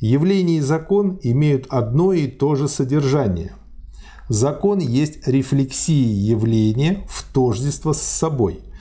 явление 0.00 0.58
и 0.58 0.60
закон 0.60 1.18
имеют 1.22 1.66
одно 1.70 2.12
и 2.12 2.26
то 2.26 2.56
же 2.56 2.68
содержание. 2.68 3.52
Закон 4.28 4.80
есть 4.80 5.26
рефлексия 5.26 6.12
явления 6.12 7.06
в 7.08 7.24
тождество 7.32 7.94
с 7.94 8.02
собой– 8.02 8.60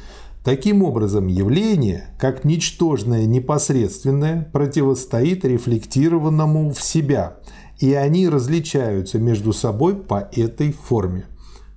Таким 0.43 0.83
образом, 0.83 1.27
явление, 1.27 2.09
как 2.19 2.43
ничтожное 2.43 3.25
непосредственное, 3.25 4.49
противостоит 4.51 5.45
рефлектированному 5.45 6.73
в 6.73 6.81
себя, 6.81 7.37
и 7.79 7.93
они 7.93 8.27
различаются 8.27 9.19
между 9.19 9.53
собой 9.53 9.95
по 9.95 10.27
этой 10.33 10.73
форме. 10.73 11.27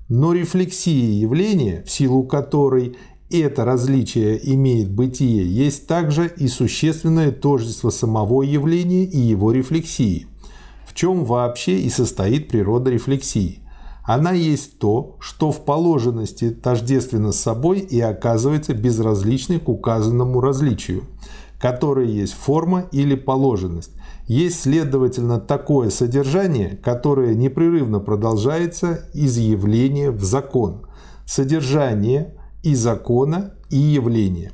Но 0.08 0.32
рефлексия 0.32 1.12
явления, 1.12 1.84
в 1.86 1.90
силу 1.90 2.24
которой 2.24 2.96
это 3.30 3.64
различие 3.64 4.40
имеет 4.54 4.90
бытие, 4.90 5.48
есть 5.48 5.86
также 5.86 6.26
и 6.36 6.48
существенное 6.48 7.30
тождество 7.30 7.90
самого 7.90 8.42
явления 8.42 9.04
и 9.04 9.18
его 9.18 9.52
рефлексии, 9.52 10.26
в 10.88 10.94
чем 10.94 11.24
вообще 11.24 11.78
и 11.78 11.88
состоит 11.88 12.48
природа 12.48 12.90
рефлексии– 12.90 13.60
она 14.06 14.30
есть 14.30 14.78
то, 14.78 15.16
что 15.18 15.50
в 15.50 15.64
положенности 15.64 16.50
тождественно 16.50 17.32
с 17.32 17.40
собой 17.40 17.80
и 17.80 18.00
оказывается 18.00 18.72
безразличной 18.72 19.58
к 19.58 19.68
указанному 19.68 20.40
различию, 20.40 21.04
которое 21.60 22.06
есть 22.06 22.34
форма 22.34 22.84
или 22.92 23.16
положенность. 23.16 23.90
Есть, 24.28 24.62
следовательно, 24.62 25.40
такое 25.40 25.90
содержание, 25.90 26.76
которое 26.76 27.34
непрерывно 27.34 27.98
продолжается 27.98 29.08
из 29.12 29.38
явления 29.38 30.10
в 30.10 30.22
закон. 30.22 30.86
Содержание 31.26 32.34
и 32.62 32.74
закона, 32.74 33.54
и 33.70 33.76
явления. 33.76 34.52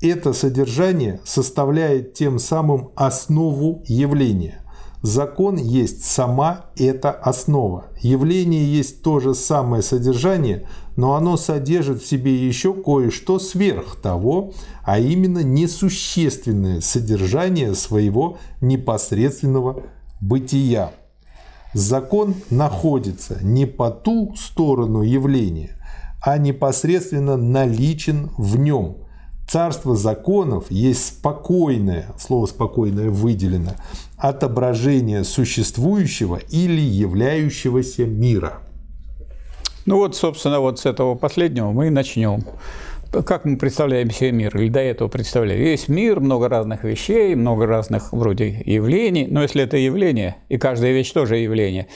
Это 0.00 0.32
содержание 0.32 1.20
составляет 1.24 2.14
тем 2.14 2.40
самым 2.40 2.90
основу 2.96 3.84
явления. 3.86 4.61
Закон 5.02 5.56
есть 5.56 6.04
сама 6.04 6.66
эта 6.76 7.10
основа. 7.10 7.86
Явление 8.00 8.64
есть 8.64 9.02
то 9.02 9.18
же 9.18 9.34
самое 9.34 9.82
содержание, 9.82 10.68
но 10.94 11.14
оно 11.14 11.36
содержит 11.36 12.02
в 12.02 12.06
себе 12.06 12.46
еще 12.46 12.72
кое-что 12.72 13.40
сверх 13.40 13.96
того, 13.96 14.52
а 14.84 15.00
именно 15.00 15.42
несущественное 15.42 16.80
содержание 16.80 17.74
своего 17.74 18.38
непосредственного 18.60 19.82
бытия. 20.20 20.92
Закон 21.74 22.36
находится 22.50 23.38
не 23.42 23.66
по 23.66 23.90
ту 23.90 24.36
сторону 24.36 25.02
явления, 25.02 25.78
а 26.20 26.38
непосредственно 26.38 27.36
наличен 27.36 28.30
в 28.38 28.56
нем– 28.56 28.98
Царство 29.48 29.96
законов 29.96 30.70
есть 30.70 31.06
спокойное, 31.06 32.06
слово 32.18 32.46
спокойное 32.46 33.10
выделено, 33.10 33.72
отображение 34.16 35.24
существующего 35.24 36.36
или 36.50 36.80
являющегося 36.80 38.04
мира. 38.06 38.60
Ну 39.84 39.96
вот, 39.96 40.16
собственно, 40.16 40.60
вот 40.60 40.78
с 40.78 40.86
этого 40.86 41.16
последнего 41.16 41.70
мы 41.72 41.88
и 41.88 41.90
начнем. 41.90 42.44
Как 43.26 43.44
мы 43.44 43.58
представляем 43.58 44.10
себе 44.10 44.32
мир, 44.32 44.56
или 44.56 44.70
до 44.70 44.80
этого 44.80 45.08
представляли? 45.08 45.62
Есть 45.62 45.88
мир, 45.88 46.20
много 46.20 46.48
разных 46.48 46.82
вещей, 46.84 47.34
много 47.34 47.66
разных 47.66 48.10
вроде 48.10 48.62
явлений, 48.64 49.26
но 49.28 49.42
если 49.42 49.64
это 49.64 49.76
явление, 49.76 50.36
и 50.48 50.56
каждая 50.56 50.92
вещь 50.92 51.12
тоже 51.12 51.36
явление, 51.36 51.88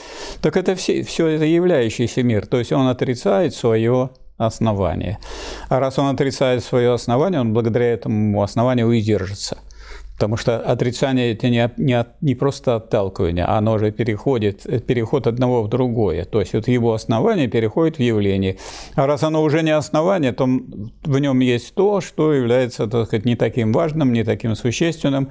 так 0.43 0.57
это 0.57 0.75
все, 0.75 1.01
все 1.01 1.25
это 1.25 1.45
являющийся 1.45 2.21
мир, 2.21 2.45
то 2.45 2.59
есть 2.59 2.71
он 2.71 2.87
отрицает 2.87 3.55
свое 3.55 4.11
основание. 4.37 5.17
А 5.69 5.79
раз 5.79 5.99
он 5.99 6.13
отрицает 6.13 6.63
свое 6.63 6.93
основание, 6.93 7.41
он 7.41 7.53
благодаря 7.53 7.93
этому 7.93 8.41
основанию 8.43 8.91
и 8.91 9.01
держится. 9.01 9.57
Потому 10.17 10.35
что 10.35 10.57
отрицание– 10.57 11.31
это 11.33 11.47
не, 11.47 11.69
не, 11.77 12.03
не 12.21 12.33
просто 12.33 12.77
отталкивание, 12.77 13.45
оно 13.45 13.77
же 13.77 13.91
переходит, 13.91 14.63
переход 14.87 15.27
одного 15.27 15.61
в 15.61 15.69
другое. 15.69 16.25
То 16.25 16.39
есть 16.39 16.53
вот 16.53 16.67
его 16.67 16.93
основание 16.93 17.47
переходит 17.47 17.97
в 17.97 18.01
явление. 18.01 18.57
А 18.95 19.05
раз 19.05 19.21
оно 19.21 19.43
уже 19.43 19.61
не 19.61 19.69
основание, 19.69 20.31
то 20.31 20.45
в 21.03 21.19
нем 21.19 21.39
есть 21.39 21.75
то, 21.75 22.01
что 22.01 22.33
является, 22.33 22.87
так 22.87 23.05
сказать, 23.05 23.25
не 23.25 23.35
таким 23.35 23.71
важным, 23.71 24.11
не 24.11 24.23
таким 24.23 24.55
существенным, 24.55 25.29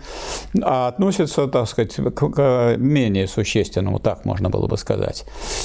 а 0.63 0.87
относится, 0.87 1.49
так 1.49 1.69
сказать, 1.69 1.97
к, 1.97 2.29
к 2.31 2.77
менее 2.79 3.27
существенному, 3.27 3.99
так 3.99 4.25
можно 4.25 4.51
было 4.51 4.69
бы 4.69 4.77
сказать. 4.77 5.25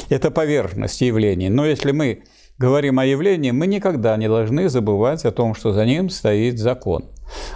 Это 0.10 0.31
поверхность 0.31 1.00
явлений. 1.01 1.50
Но 1.50 1.67
если 1.67 1.91
мы 1.91 2.24
говорим 2.61 2.99
о 2.99 3.05
явлении, 3.05 3.51
мы 3.51 3.67
никогда 3.67 4.17
не 4.17 4.27
должны 4.27 4.69
забывать 4.69 5.25
о 5.25 5.31
том, 5.31 5.55
что 5.55 5.73
за 5.73 5.85
ним 5.85 6.09
стоит 6.09 6.59
закон. 6.59 7.05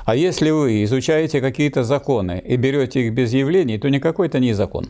А 0.05 0.15
если 0.15 0.51
вы 0.51 0.83
изучаете 0.83 1.41
какие-то 1.41 1.83
законы 1.83 2.41
и 2.45 2.57
берете 2.57 3.01
их 3.01 3.13
без 3.13 3.33
явлений, 3.33 3.77
то 3.77 3.89
никакой 3.89 4.27
это 4.27 4.39
не 4.39 4.53
закон. 4.53 4.87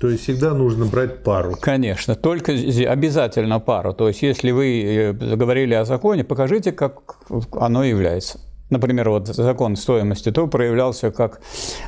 То 0.00 0.10
есть 0.10 0.24
всегда 0.24 0.52
нужно 0.52 0.84
брать 0.84 1.22
пару. 1.22 1.56
Конечно, 1.58 2.14
только 2.14 2.52
обязательно 2.52 3.60
пару. 3.60 3.94
То 3.94 4.08
есть 4.08 4.22
если 4.22 4.50
вы 4.50 4.82
э, 4.82 5.12
говорили 5.12 5.72
о 5.72 5.84
законе, 5.86 6.22
покажите, 6.22 6.72
как 6.72 7.16
оно 7.52 7.82
является 7.82 8.38
например, 8.70 9.10
вот 9.10 9.28
закон 9.28 9.76
стоимости, 9.76 10.30
то 10.30 10.46
проявлялся 10.46 11.10
как 11.10 11.40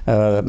э, 0.06 0.40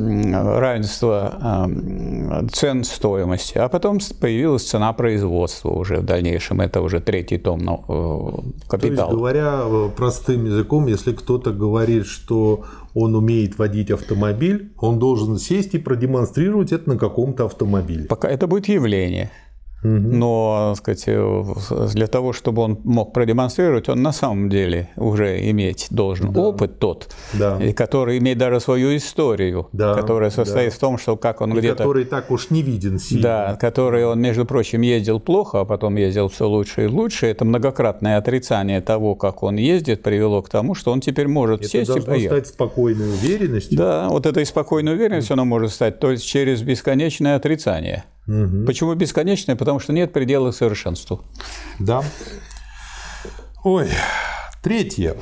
равенство 0.59 1.39
э, 1.41 2.47
цен 2.51 2.83
стоимости, 2.83 3.57
а 3.57 3.69
потом 3.69 3.99
появилась 4.19 4.63
цена 4.63 4.93
производства 4.93 5.69
уже 5.69 5.97
в 5.97 6.05
дальнейшем. 6.05 6.61
Это 6.61 6.81
уже 6.81 6.99
третий 6.99 7.37
том 7.37 7.59
ну, 7.59 8.43
капитала. 8.67 8.95
То 8.95 9.03
есть, 9.03 9.17
говоря 9.17 9.61
э, 9.63 9.89
простым 9.95 10.45
языком, 10.45 10.87
если 10.87 11.13
кто-то 11.13 11.51
говорит, 11.51 12.05
что 12.05 12.63
он 12.93 13.15
умеет 13.15 13.57
водить 13.57 13.91
автомобиль, 13.91 14.71
он 14.77 14.99
должен 14.99 15.37
сесть 15.37 15.73
и 15.73 15.79
продемонстрировать 15.79 16.71
это 16.71 16.89
на 16.89 16.97
каком-то 16.97 17.45
автомобиле. 17.45 18.05
Пока 18.05 18.29
это 18.29 18.47
будет 18.47 18.67
явление. 18.67 19.31
Но, 19.83 20.73
так 20.75 20.97
сказать, 20.97 21.93
для 21.93 22.07
того, 22.07 22.33
чтобы 22.33 22.61
он 22.61 22.79
мог 22.83 23.13
продемонстрировать, 23.13 23.89
он 23.89 24.01
на 24.01 24.11
самом 24.11 24.49
деле 24.49 24.89
уже 24.95 25.49
иметь 25.49 25.87
должен 25.89 26.33
да. 26.33 26.41
опыт 26.41 26.79
тот, 26.79 27.09
да. 27.33 27.59
который 27.75 28.17
имеет 28.17 28.37
даже 28.37 28.59
свою 28.59 28.95
историю, 28.95 29.69
да, 29.71 29.93
которая 29.93 30.29
состоит 30.29 30.71
да. 30.71 30.75
в 30.75 30.79
том, 30.79 30.97
что 30.97 31.15
как 31.15 31.41
он 31.41 31.53
где-то... 31.53 31.77
Который 31.77 32.05
так 32.05 32.29
уж 32.31 32.49
не 32.49 32.61
виден 32.61 32.99
сильно. 32.99 33.23
Да, 33.23 33.57
который 33.59 34.05
он, 34.05 34.19
между 34.19 34.45
прочим, 34.45 34.81
ездил 34.81 35.19
плохо, 35.19 35.61
а 35.61 35.65
потом 35.65 35.95
ездил 35.95 36.27
все 36.27 36.47
лучше 36.47 36.85
и 36.85 36.87
лучше. 36.87 37.27
Это 37.27 37.45
многократное 37.45 38.17
отрицание 38.17 38.81
того, 38.81 39.15
как 39.15 39.43
он 39.43 39.55
ездит, 39.55 40.03
привело 40.03 40.41
к 40.41 40.49
тому, 40.49 40.75
что 40.75 40.91
он 40.91 41.01
теперь 41.01 41.27
может 41.27 41.61
Это 41.61 41.69
сесть 41.69 41.95
и 41.95 42.01
поехать. 42.01 42.47
стать 42.47 42.47
спокойной 42.55 43.09
уверенностью. 43.09 43.77
Да, 43.77 44.09
вот 44.09 44.25
этой 44.25 44.45
спокойной 44.45 44.93
уверенностью 44.93 45.33
она 45.33 45.45
может 45.45 45.71
стать, 45.71 45.99
то 45.99 46.11
есть 46.11 46.25
через 46.25 46.61
бесконечное 46.61 47.35
отрицание. 47.35 48.03
Угу. 48.29 48.65
Почему 48.67 48.93
бесконечное? 48.93 49.55
Потому 49.55 49.79
что 49.79 49.91
нет 49.91 50.13
предела 50.13 50.51
совершенству. 50.51 51.21
Да. 51.79 52.03
Ой, 53.63 53.89
третье. 54.61 55.17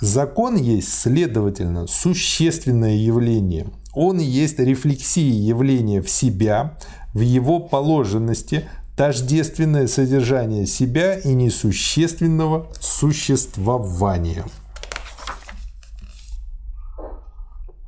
Закон 0.00 0.56
есть, 0.56 0.92
следовательно, 0.92 1.86
существенное 1.86 2.96
явление. 2.96 3.68
Он 3.94 4.18
есть 4.18 4.58
рефлексия 4.58 5.32
явления 5.32 6.02
в 6.02 6.10
себя, 6.10 6.76
в 7.14 7.20
его 7.20 7.60
положенности, 7.60 8.68
тождественное 8.96 9.86
содержание 9.86 10.66
себя 10.66 11.16
и 11.16 11.34
несущественного 11.34 12.68
существования. 12.80 14.44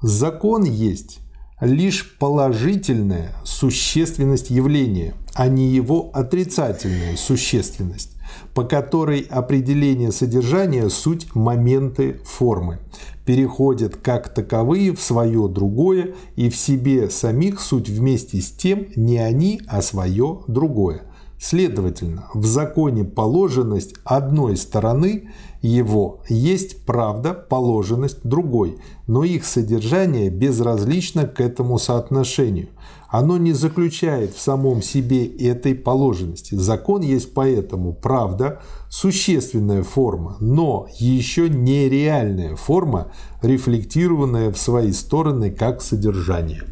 Закон 0.00 0.64
есть 0.64 1.19
лишь 1.60 2.16
положительная 2.18 3.32
существенность 3.44 4.50
явления, 4.50 5.14
а 5.34 5.48
не 5.48 5.68
его 5.68 6.10
отрицательная 6.12 7.16
существенность, 7.16 8.12
по 8.54 8.64
которой 8.64 9.20
определение 9.20 10.12
содержания– 10.12 10.88
суть 10.90 11.34
моменты 11.34 12.20
формы, 12.24 12.78
переходят 13.24 13.96
как 13.96 14.32
таковые 14.32 14.94
в 14.94 15.00
свое 15.00 15.48
другое 15.48 16.14
и 16.36 16.50
в 16.50 16.56
себе 16.56 17.10
самих 17.10 17.60
суть 17.60 17.88
вместе 17.88 18.40
с 18.40 18.50
тем 18.50 18.86
не 18.96 19.18
они, 19.18 19.60
а 19.68 19.82
свое 19.82 20.40
другое. 20.48 21.02
Следовательно, 21.38 22.28
в 22.34 22.44
законе 22.44 23.04
положенность 23.04 23.94
одной 24.04 24.58
стороны 24.58 25.30
его 25.62 26.22
есть 26.28 26.84
правда, 26.86 27.34
положенность 27.34 28.20
другой, 28.22 28.78
но 29.06 29.24
их 29.24 29.44
содержание 29.44 30.30
безразлично 30.30 31.26
к 31.26 31.40
этому 31.40 31.78
соотношению. 31.78 32.68
Оно 33.08 33.38
не 33.38 33.52
заключает 33.52 34.34
в 34.34 34.40
самом 34.40 34.82
себе 34.82 35.26
этой 35.26 35.74
положенности. 35.74 36.54
Закон 36.54 37.02
есть 37.02 37.34
поэтому 37.34 37.92
правда, 37.92 38.60
существенная 38.88 39.82
форма, 39.82 40.36
но 40.40 40.86
еще 40.98 41.48
не 41.48 41.88
реальная 41.88 42.54
форма, 42.54 43.12
рефлектированная 43.42 44.52
в 44.52 44.58
свои 44.58 44.92
стороны 44.92 45.50
как 45.50 45.82
содержание. 45.82 46.62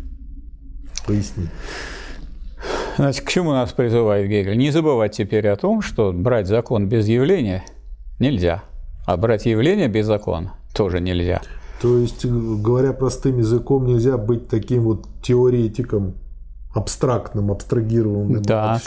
Поясни. 1.07 1.49
Значит, 2.97 3.25
к 3.25 3.29
чему 3.31 3.53
нас 3.53 3.73
призывает 3.73 4.29
Гегель? 4.29 4.57
Не 4.57 4.71
забывать 4.71 5.17
теперь 5.17 5.47
о 5.49 5.57
том, 5.57 5.83
что 5.83 6.13
брать 6.13 6.47
закон 6.47 6.89
без 6.89 7.07
явления 7.07 7.65
нельзя, 8.19 8.65
а 9.09 9.17
брать 9.17 9.47
явление 9.47 9.89
без 9.89 10.05
закона 10.05 10.53
тоже 10.75 11.01
нельзя. 11.01 11.41
То 11.81 11.97
есть, 11.97 12.27
говоря 12.27 12.93
простым 12.93 13.39
языком, 13.39 13.87
нельзя 13.87 14.19
быть 14.19 14.49
таким 14.49 14.83
вот 14.83 15.07
теоретиком, 15.23 16.13
абстрактным, 16.75 17.51
абстрагированным. 17.51 18.43
Да, 18.43 18.79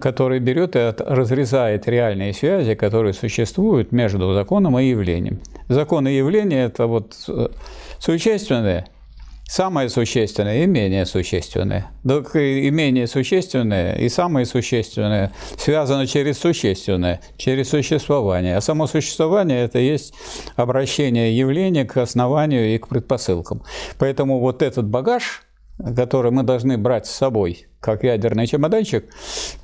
который 0.00 0.38
берет 0.38 0.76
и 0.76 0.94
разрезает 0.96 1.88
реальные 1.88 2.34
связи, 2.34 2.76
которые 2.76 3.14
существуют 3.14 3.90
между 3.90 4.32
законом 4.32 4.78
и 4.78 4.84
явлением. 4.84 5.40
Закон 5.68 6.06
и 6.06 6.12
явление– 6.12 6.66
это 6.66 6.86
вот 6.86 7.16
э, 7.26 7.48
существенное 7.98 8.86
Самое 9.46 9.88
существенное 9.88 10.64
и 10.64 10.66
менее 10.66 11.06
существенное. 11.06 11.90
Так 12.06 12.34
и 12.34 12.70
менее 12.70 13.06
существенное, 13.06 13.94
и 13.94 14.08
самое 14.08 14.46
существенное 14.46 15.32
связано 15.58 16.06
через 16.06 16.38
существенное, 16.38 17.20
через 17.36 17.68
существование. 17.68 18.56
А 18.56 18.60
само 18.60 18.86
существование– 18.86 19.64
это 19.64 19.78
есть 19.78 20.14
обращение 20.56 21.36
явления 21.36 21.84
к 21.84 21.96
основанию 21.98 22.74
и 22.74 22.78
к 22.78 22.88
предпосылкам. 22.88 23.62
Поэтому 23.98 24.40
вот 24.40 24.62
этот 24.62 24.86
багаж, 24.86 25.42
который 25.78 26.30
мы 26.30 26.42
должны 26.42 26.78
брать 26.78 27.06
с 27.06 27.10
собой– 27.10 27.66
как 27.84 28.02
ядерный 28.02 28.46
чемоданчик, 28.46 29.04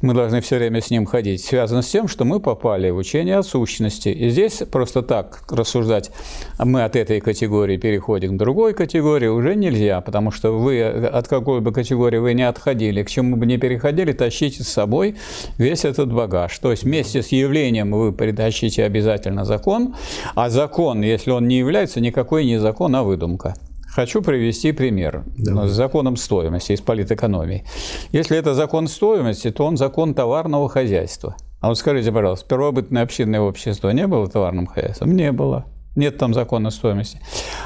мы 0.03 0.13
должны 0.13 0.43
все 0.43 0.59
время 0.59 0.83
с 0.83 0.91
ним 0.91 1.07
ходить, 1.07 1.43
связано 1.43 1.81
с 1.81 1.89
тем, 1.89 2.07
что 2.07 2.27
мы 2.27 2.39
попали 2.39 2.91
в 2.91 2.99
учение 2.99 3.39
о 3.39 3.43
сущности. 3.43 4.11
И 4.11 4.29
здесь 4.29 4.63
просто 4.71 5.03
так 5.03 5.43
рассуждать, 5.51 6.11
мы 6.59 6.85
от 6.85 6.97
этой 6.97 7.21
категории 7.21 7.79
переходим 7.79 8.37
к 8.37 8.39
другой 8.39 8.75
категории, 8.75 9.29
уже 9.29 9.55
нельзя, 9.55 10.03
потому 10.03 10.33
что 10.33 10.53
вы 10.53 10.83
от 10.83 11.29
какой 11.29 11.63
бы 11.63 11.73
категории 11.73 12.19
вы 12.19 12.35
не 12.35 12.47
отходили, 12.47 13.03
к 13.03 13.09
чему 13.09 13.37
бы 13.37 13.47
не 13.47 13.57
переходили, 13.57 14.13
тащите 14.13 14.65
с 14.65 14.69
собой 14.69 15.17
весь 15.57 15.87
этот 15.87 16.13
багаж. 16.13 16.59
То 16.59 16.73
есть 16.73 16.83
вместе 16.83 17.23
с 17.23 17.29
явлением 17.29 17.93
вы 17.93 18.13
притащите 18.13 18.85
обязательно 18.85 19.47
закон, 19.47 19.95
а 20.35 20.51
закон, 20.51 21.01
если 21.01 21.31
он 21.31 21.49
не 21.49 21.57
является, 21.57 22.01
никакой 22.01 22.45
не 22.45 22.59
закон, 22.59 22.95
а 22.97 23.03
выдумка. 23.03 23.55
Хочу 23.95 24.23
привести 24.23 24.73
пример 24.73 25.25
да. 25.37 25.67
с 25.67 25.73
законом 25.73 26.17
стоимости 26.17 26.73
из 26.73 26.81
политэкономии. 26.81 27.65
Если 28.13 28.37
это 28.37 28.55
закон 28.55 28.87
стоимости, 28.87 29.51
то 29.51 29.67
он 29.67 29.77
закон 29.77 30.15
товарного 30.15 30.69
хозяйства. 30.69 31.37
А 31.61 31.69
вот 31.69 31.79
скажите, 31.79 32.13
пожалуйста, 32.13 32.49
первобытное 32.49 33.03
общинное 33.03 33.41
общество 33.41 33.91
не 33.91 34.07
было 34.07 34.29
товарным 34.29 34.67
хозяйством? 34.67 35.15
Не 35.15 35.33
было. 35.33 35.67
Нет 35.97 36.19
там 36.19 36.35
закона 36.35 36.71
стоимости. 36.71 37.21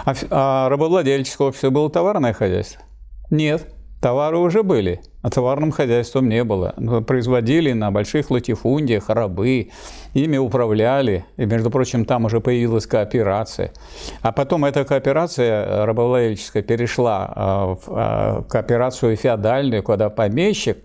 А, 0.04 0.14
а 0.30 0.68
рабовладельческое 0.70 1.48
общество 1.48 1.70
было 1.70 1.90
товарное 1.90 2.32
хозяйство? 2.32 2.80
Нет. 3.30 3.68
Товары 4.04 4.36
уже 4.36 4.62
были, 4.62 5.00
а 5.22 5.30
товарным 5.30 5.72
хозяйством 5.72 6.28
не 6.28 6.44
было. 6.44 6.74
Производили 7.06 7.72
на 7.72 7.90
больших 7.90 8.30
латифундиях 8.30 9.08
рабы, 9.08 9.70
ими 10.12 10.36
управляли, 10.36 11.24
и, 11.38 11.46
между 11.46 11.70
прочим, 11.70 12.04
там 12.04 12.26
уже 12.26 12.40
появилась 12.40 12.86
кооперация. 12.86 13.72
А 14.20 14.30
потом 14.30 14.66
эта 14.66 14.84
кооперация 14.84 15.64
э, 15.64 15.84
рабовладельческая 15.86 16.62
перешла 16.62 17.32
э, 17.34 17.40
в 17.86 17.96
э, 17.96 18.42
кооперацию 18.50 19.16
феодальную, 19.16 19.82
куда 19.82 20.10
помещик 20.10 20.76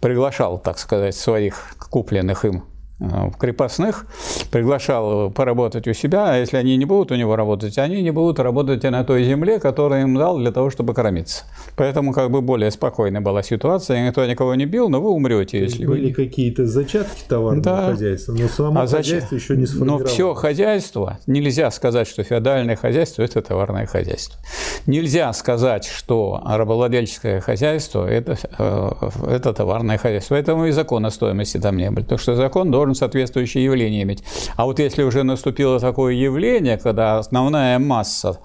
приглашал, 0.00 0.58
так 0.58 0.78
сказать, 0.78 1.14
своих 1.14 1.76
купленных 1.90 2.46
им 2.46 2.64
Э, 3.00 3.28
крепостных, 3.36 4.06
приглашал 4.52 5.28
поработать 5.30 5.88
у 5.88 5.92
себя, 5.92 6.30
а 6.30 6.36
если 6.36 6.58
они 6.58 6.76
не 6.76 6.84
будут 6.84 7.10
у 7.10 7.16
него 7.16 7.34
работать, 7.34 7.76
они 7.76 8.02
не 8.02 8.12
будут 8.12 8.38
работать 8.38 8.84
и 8.84 8.88
на 8.88 9.02
той 9.02 9.24
земле, 9.24 9.58
которую 9.58 10.02
им 10.02 10.14
дал 10.14 10.38
для 10.38 10.52
того, 10.52 10.70
чтобы 10.70 10.94
кормиться. 10.94 11.42
Поэтому 11.76 12.12
как 12.12 12.30
бы 12.30 12.40
более 12.40 12.70
спокойная 12.70 13.20
была 13.20 13.42
ситуация, 13.42 14.06
никто 14.06 14.24
никого 14.24 14.54
не 14.54 14.66
бил, 14.66 14.88
но 14.88 15.00
вы 15.00 15.10
умрете, 15.10 15.58
если 15.58 15.84
были 15.84 16.08
вы... 16.08 16.12
какие-то 16.12 16.66
зачатки 16.66 17.24
товарного 17.28 17.64
да. 17.64 17.90
хозяйства, 17.90 18.32
но 18.32 18.48
само 18.48 18.80
а 18.80 18.86
хозяйство 18.86 19.34
еще 19.34 19.56
не 19.56 19.66
сформировалось. 19.66 20.04
Но 20.04 20.14
все 20.14 20.34
хозяйство, 20.34 21.18
нельзя 21.26 21.72
сказать, 21.72 22.06
что 22.06 22.22
феодальное 22.22 22.76
хозяйство– 22.76 23.22
это 23.24 23.42
товарное 23.42 23.86
хозяйство. 23.86 24.38
Нельзя 24.86 25.32
сказать, 25.32 25.84
что 25.84 26.40
рабовладельческое 26.46 27.40
хозяйство– 27.40 28.06
это, 28.08 28.38
э, 28.56 28.90
это 29.30 29.52
товарное 29.52 29.98
хозяйство. 29.98 30.36
Поэтому 30.36 30.66
и 30.66 30.70
закона 30.70 31.10
стоимости 31.10 31.58
там 31.58 31.76
не 31.76 31.90
было. 31.90 32.04
Потому 32.04 32.18
что 32.18 32.36
закон 32.36 32.70
должен 32.70 32.83
должен 32.84 32.94
соответствующее 32.94 33.64
явление 33.64 34.02
иметь. 34.02 34.22
А 34.56 34.64
вот 34.64 34.78
если 34.78 35.02
уже 35.02 35.22
наступило 35.22 35.80
такое 35.80 36.14
явление, 36.14 36.76
когда 36.76 37.18
основная 37.18 37.78
масса 37.78 38.38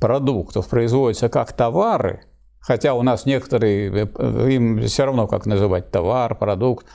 продуктов 0.00 0.68
производится 0.68 1.28
как 1.28 1.52
товары, 1.52 2.22
хотя 2.60 2.94
у 2.94 3.02
нас 3.02 3.26
некоторые, 3.26 4.10
э, 4.16 4.50
им 4.50 4.82
все 4.82 5.04
равно 5.04 5.26
как 5.26 5.46
называть 5.46 5.90
товар, 5.90 6.34
продукт, 6.34 6.86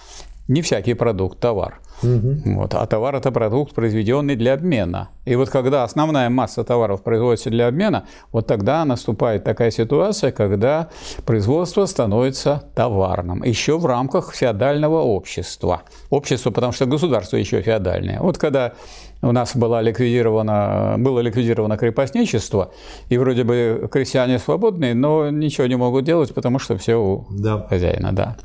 не 0.48 0.62
всякий 0.62 0.94
продукт– 0.94 1.40
товар– 1.42 1.80
Угу. 2.04 2.56
Вот. 2.56 2.76
А 2.76 2.86
товар– 2.86 3.16
это 3.18 3.32
продукт, 3.32 3.74
произведенный 3.74 4.36
для 4.36 4.54
обмена. 4.54 5.10
И 5.26 5.36
вот 5.36 5.50
когда 5.50 5.84
основная 5.84 6.30
масса 6.30 6.64
товаров 6.64 7.04
производится 7.04 7.50
для 7.50 7.68
обмена, 7.68 8.06
вот 8.32 8.48
тогда 8.48 8.86
наступает 8.86 9.44
такая 9.44 9.72
ситуация, 9.72 10.32
когда 10.32 10.90
производство 11.26 11.86
становится 11.86 12.64
товарным. 12.76 13.44
Еще 13.44 13.78
в 13.78 13.86
рамках 13.86 14.34
феодального 14.34 15.02
общества. 15.02 15.82
Общество, 16.10 16.52
потому 16.52 16.74
что 16.74 16.86
государство 16.86 17.38
еще 17.38 17.62
феодальное. 17.62 18.20
Вот 18.20 18.38
когда 18.38 18.74
у 19.22 19.32
нас 19.32 19.56
было 19.56 19.82
ликвидировано, 19.82 20.96
было 20.98 21.20
ликвидировано 21.20 21.78
крепостничество, 21.78 22.72
и 23.10 23.18
вроде 23.18 23.44
бы 23.44 23.90
крестьяне 23.92 24.40
свободные, 24.40 24.94
но 24.94 25.30
ничего 25.30 25.68
не 25.68 25.76
могут 25.76 26.06
делать, 26.06 26.34
потому 26.34 26.60
что 26.60 26.78
все 26.78 26.96
у 26.96 27.28
да. 27.30 27.66
хозяина, 27.70 28.14
да. 28.14 28.38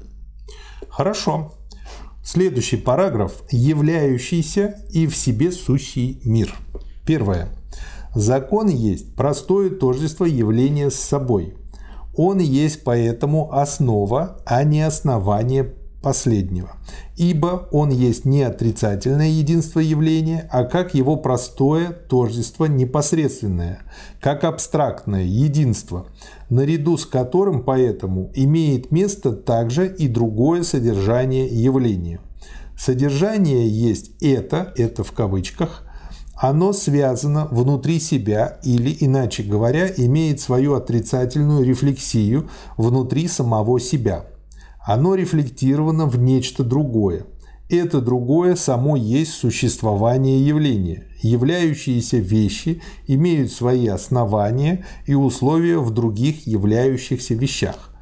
Хорошо. 0.89 1.53
Следующий 2.25 2.79
параграф– 2.79 3.43
являющийся 3.51 4.79
и 4.91 5.07
в 5.07 5.15
себе 5.15 5.53
сущий 5.53 6.21
мир. 6.25 6.55
Первое. 7.07 7.49
Закон 8.15 8.69
есть 8.69 9.15
простое 9.15 9.69
тождество 9.69 10.25
явления 10.25 10.91
с 10.91 10.95
собой. 10.95 11.55
Он 12.17 12.39
есть 12.39 12.83
поэтому 12.83 13.53
основа, 13.53 14.41
а 14.47 14.65
не 14.65 14.81
основание 14.81 15.75
последнего, 16.05 16.73
ибо 17.17 17.67
он 17.73 17.89
есть 17.89 18.27
не 18.27 18.43
отрицательное 18.43 19.29
единство 19.29 19.81
явления, 19.81 20.47
а 20.53 20.65
как 20.65 20.95
его 20.95 21.17
простое 21.17 21.93
тождество 21.93 22.67
непосредственное, 22.67 23.81
как 24.21 24.45
абстрактное 24.45 25.25
единство, 25.25 26.07
наряду 26.51 26.99
с 26.99 27.07
которым 27.07 27.65
поэтому 27.65 28.31
имеет 28.35 28.93
место 28.93 29.33
также 29.33 29.89
и 29.89 30.07
другое 30.07 30.63
содержание 30.63 31.47
явления. 31.47 32.21
Содержание 32.79 33.67
есть 33.67 34.11
это, 34.23 34.75
это 34.77 35.05
в 35.05 35.13
кавычках, 35.13 35.85
оно 36.37 36.75
связано 36.75 37.47
внутри 37.51 37.99
себя 37.99 38.59
или, 38.63 38.95
иначе 39.01 39.43
говоря, 39.43 39.89
имеет 39.97 40.41
свою 40.41 40.75
отрицательную 40.75 41.65
рефлексию 41.65 42.51
внутри 42.77 43.27
самого 43.27 43.81
себя– 43.81 44.27
оно 44.85 45.15
рефлектировано 45.15 46.07
в 46.07 46.19
нечто 46.19 46.63
другое. 46.63 47.27
Это 47.71 48.03
другое 48.03 48.55
само 48.57 48.97
есть 48.97 49.33
существование 49.33 50.47
явления. 50.47 51.07
Являющиеся 51.23 52.19
вещи 52.19 52.83
имеют 53.07 53.51
свои 53.51 53.87
основания 53.87 54.85
и 55.07 55.15
условия 55.15 55.79
в 55.79 55.91
других 55.91 56.47
являющихся 56.47 57.35
вещах. 57.35 57.94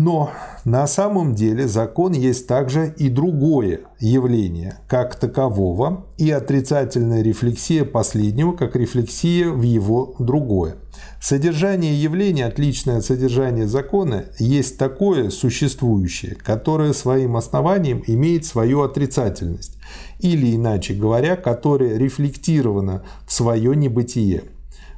Но 0.00 0.30
на 0.64 0.86
самом 0.86 1.34
деле 1.34 1.68
закон 1.68 2.12
есть 2.12 2.46
также 2.46 2.94
и 2.96 3.10
другое 3.10 3.80
явление, 3.98 4.78
как 4.88 5.14
такового, 5.14 6.06
и 6.16 6.30
отрицательная 6.30 7.20
рефлексия 7.20 7.84
последнего, 7.84 8.52
как 8.52 8.76
рефлексия 8.76 9.50
в 9.50 9.60
его 9.60 10.14
другое. 10.18 10.76
Содержание 11.20 12.02
явления, 12.02 12.46
отличное 12.46 12.96
от 12.96 13.04
содержания 13.04 13.66
закона, 13.66 14.24
есть 14.38 14.78
такое 14.78 15.28
существующее, 15.28 16.34
которое 16.34 16.94
своим 16.94 17.36
основанием 17.36 18.02
имеет 18.06 18.46
свою 18.46 18.80
отрицательность, 18.80 19.76
или, 20.18 20.56
иначе 20.56 20.94
говоря, 20.94 21.36
которое 21.36 21.98
рефлектировано 21.98 23.02
в 23.26 23.34
свое 23.34 23.76
небытие– 23.76 24.44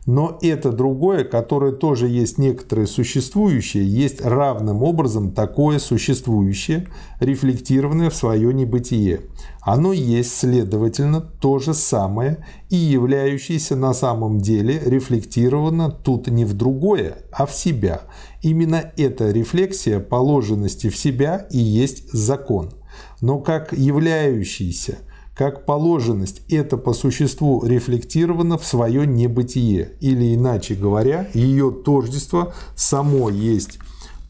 но 0.05 0.37
это 0.43 0.73
другое, 0.73 1.23
которое 1.23 1.71
тоже 1.71 2.09
есть 2.09 2.37
некоторое 2.37 2.87
существующее, 2.87 3.87
есть 3.87 4.21
равным 4.21 4.83
образом 4.83 5.31
такое 5.31 5.79
существующее, 5.79 6.89
рефлектированное 7.21 8.11
в 8.11 8.17
свое 8.17 8.53
небытие. 8.53 9.21
Оно 9.61 9.93
есть, 9.93 10.37
следовательно, 10.37 11.21
то 11.21 11.61
же 11.61 11.73
самое 11.73 12.45
и 12.69 12.75
являющееся 12.75 13.77
на 13.77 13.95
самом 13.95 14.41
деле 14.41 14.81
рефлектировано 14.85 15.91
тут 15.91 16.27
не 16.27 16.45
в 16.45 16.55
другое, 16.55 17.19
а 17.31 17.47
в 17.47 17.55
себя. 17.55 18.03
Именно 18.43 18.93
эта 18.97 19.31
рефлексия 19.31 20.01
положенности 20.01 20.89
в 20.89 20.97
себя 20.97 21.47
и 21.53 21.59
есть 21.59 22.11
закон. 22.13 22.73
Но 23.21 23.39
как 23.39 23.73
являющийся– 23.73 24.99
как 25.35 25.65
положенность 25.65 26.43
это 26.49 26.77
по 26.77 26.93
существу 26.93 27.65
рефлектировано 27.65 28.59
в 28.59 28.67
свое 28.67 29.07
небытие, 29.07 29.97
или 30.01 30.35
иначе 30.35 30.75
говоря, 30.75 31.29
ее 31.35 31.71
тождество 31.71 32.53
само 32.77 33.31
есть 33.31 33.79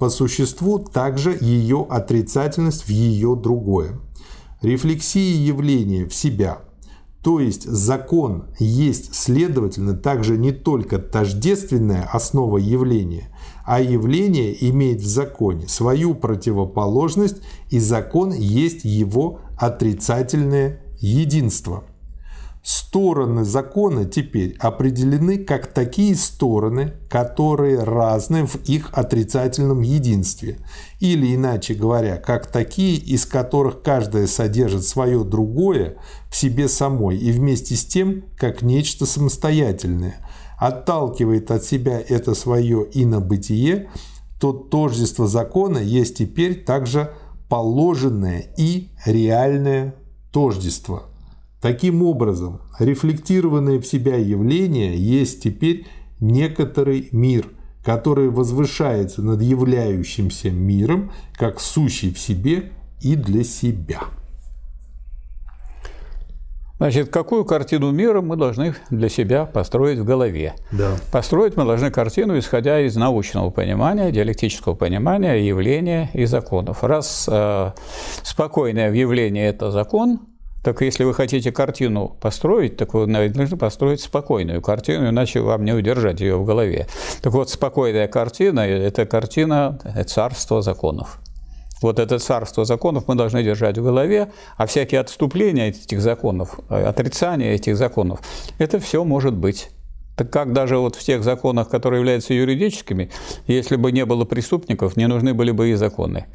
по 0.03 0.11
существу 0.11 0.81
также 0.81 1.39
ее 1.41 1.87
отрицательность 1.89 2.87
в 2.87 2.89
ее 2.89 3.37
другое. 3.37 4.01
Рефлексия 4.61 5.37
явления 5.37 6.07
в 6.07 6.13
себя, 6.15 6.63
то 7.23 7.39
есть 7.39 7.63
закон 7.63 8.47
есть, 8.59 9.15
следовательно, 9.15 9.95
также 9.95 10.37
не 10.37 10.51
только 10.51 10.99
тождественная 10.99 12.03
основа 12.03 12.59
явления, 12.59 13.29
а 13.65 13.81
явление 13.81 14.57
имеет 14.71 15.01
в 15.01 15.07
законе 15.07 15.69
свою 15.69 16.17
противоположность, 16.17 17.37
и 17.71 17.79
закон 17.79 18.33
есть 18.33 18.85
его 18.85 19.39
отрицательное 19.57 20.82
единство. 21.03 21.85
Стороны 22.63 23.45
закона 23.45 24.05
теперь 24.05 24.57
определены 24.61 25.37
как 25.37 25.67
такие 25.67 26.15
стороны, 26.15 26.93
которые 27.11 27.83
разны 27.83 28.47
в 28.47 28.55
их 28.69 28.91
отрицательном 28.93 29.81
единстве, 29.81 30.59
или 31.01 31.35
иначе 31.35 31.75
говоря, 31.75 32.19
как 32.19 32.47
такие, 32.47 32.99
из 32.99 33.27
которых 33.27 33.83
каждая 33.83 34.29
содержит 34.29 34.87
свое 34.87 35.25
другое 35.25 35.97
в 36.31 36.37
себе 36.37 36.69
самой 36.69 37.17
и 37.17 37.33
вместе 37.33 37.75
с 37.75 37.85
тем 37.85 38.27
как 38.39 38.63
нечто 38.63 39.07
самостоятельное, 39.07 40.25
отталкивает 40.57 41.51
от 41.51 41.65
себя 41.65 42.01
это 42.01 42.37
свое 42.37 42.87
инобытие, 42.93 43.91
то 44.41 44.53
тождество 44.53 45.27
закона 45.27 45.79
есть 45.79 46.19
теперь 46.19 46.63
также 46.63 47.13
положенное 47.49 48.47
и 48.57 48.91
реальное 49.05 49.97
тождество. 50.33 51.05
Таким 51.61 52.03
образом, 52.03 52.63
рефлектированное 52.81 53.79
в 53.79 53.87
себя 53.87 54.17
явление 54.17 54.97
есть 54.97 55.43
теперь 55.43 55.87
некоторый 56.19 57.09
мир, 57.13 57.49
который 57.85 58.31
возвышается 58.31 59.23
над 59.23 59.43
являющимся 59.43 60.51
миром, 60.51 61.13
как 61.35 61.61
сущий 61.61 62.13
в 62.13 62.19
себе 62.19 62.73
и 63.01 63.15
для 63.15 63.45
себя. 63.45 64.03
Значит, 66.83 67.11
какую 67.11 67.45
картину 67.45 67.93
мира 67.93 68.23
мы 68.23 68.35
должны 68.35 68.75
для 68.91 69.09
себя 69.09 69.47
построить 69.47 70.01
в 70.01 70.05
голове? 70.05 70.55
Да. 70.73 70.97
Построить 71.13 71.57
мы 71.57 71.65
должны 71.65 71.93
картину, 71.93 72.37
исходя 72.37 72.81
из 72.81 72.97
научного 72.97 73.51
понимания, 73.51 74.11
диалектического 74.11 74.75
понимания 74.75 75.47
явления 75.47 76.11
и 76.13 76.25
законов. 76.25 76.83
Раз 76.83 77.29
э, 77.31 77.71
спокойное 78.25 78.93
явление– 78.93 79.47
это 79.51 79.71
закон, 79.71 80.23
так 80.65 80.81
если 80.81 81.05
вы 81.05 81.15
хотите 81.15 81.53
картину 81.53 82.17
построить, 82.21 82.77
так 82.77 82.95
вы 82.95 83.07
должны 83.07 83.57
построить 83.57 84.01
спокойную 84.01 84.61
картину, 84.61 85.09
иначе 85.09 85.41
вам 85.41 85.65
не 85.65 85.75
удержать 85.75 86.21
ее 86.21 86.37
в 86.37 86.45
голове. 86.45 86.89
Так 87.23 87.33
вот, 87.33 87.49
спокойная 87.49 88.09
картина– 88.09 88.61
это 88.61 89.07
картина 89.07 89.79
царства 90.09 90.63
законов. 90.63 91.21
Вот 91.83 91.99
это 91.99 92.19
царство 92.19 92.65
законов 92.65 93.05
мы 93.09 93.15
должны 93.15 93.43
держать 93.43 93.79
в 93.79 93.83
голове, 93.83 94.33
а 94.57 94.67
всякие 94.67 95.01
отступления 95.01 95.69
этих 95.69 96.01
законов, 96.01 96.59
э, 96.71 96.85
отрицание 96.85 97.55
этих 97.55 97.77
законов, 97.77 98.21
это 98.59 98.79
все 98.79 99.05
может 99.05 99.35
быть 99.35 99.69
так 100.23 100.31
как 100.31 100.53
даже 100.53 100.79
вот 100.79 100.97
в 100.97 101.03
тех 101.03 101.25
законах, 101.25 101.69
которые 101.69 102.01
являются 102.01 102.35
юридическими, 102.35 103.11
если 103.47 103.77
бы 103.77 103.93
не 103.93 104.05
было 104.05 104.25
преступников, 104.25 104.97
не 104.97 105.09
нужны 105.09 105.35
были 105.35 105.51
бы 105.51 105.71
и 105.71 105.75
законы. 105.75 106.27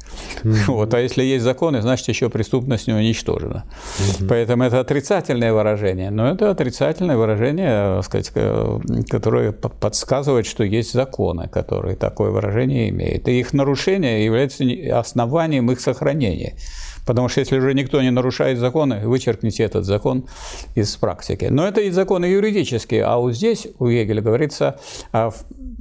Mm-hmm. 0.42 0.64
Вот, 0.68 0.94
а 0.94 1.00
если 1.00 1.22
есть 1.22 1.44
законы, 1.44 1.80
значит 1.82 2.08
еще 2.08 2.28
преступность 2.28 2.86
не 2.86 2.94
уничтожена. 2.94 3.64
Mm-hmm. 3.64 4.28
Поэтому 4.28 4.64
это 4.64 4.80
отрицательное 4.80 5.52
выражение, 5.52 6.10
но 6.10 6.28
это 6.30 6.50
отрицательное 6.50 7.16
выражение, 7.16 8.02
сказать, 8.02 8.30
которое 9.08 9.52
подсказывает, 9.52 10.46
что 10.46 10.64
есть 10.64 10.92
законы, 10.92 11.48
которые 11.48 11.96
такое 11.96 12.30
выражение 12.30 12.90
имеют. 12.90 13.28
И 13.28 13.40
их 13.40 13.52
нарушение 13.52 14.24
является 14.24 14.64
основанием 14.92 15.70
их 15.70 15.80
сохранения. 15.80 16.54
Потому 17.08 17.30
что 17.30 17.40
если 17.40 17.56
уже 17.56 17.72
никто 17.72 18.02
не 18.02 18.10
нарушает 18.10 18.58
законы, 18.58 19.00
вычеркните 19.08 19.62
этот 19.62 19.86
закон 19.86 20.26
из 20.74 20.94
практики. 20.96 21.46
Но 21.46 21.66
это 21.66 21.80
и 21.80 21.90
законы 21.90 22.26
юридические, 22.26 23.04
а 23.04 23.16
вот 23.16 23.32
здесь 23.32 23.66
у 23.78 23.86
Егеля 23.86 24.20
говорится 24.20 24.78
о, 25.10 25.30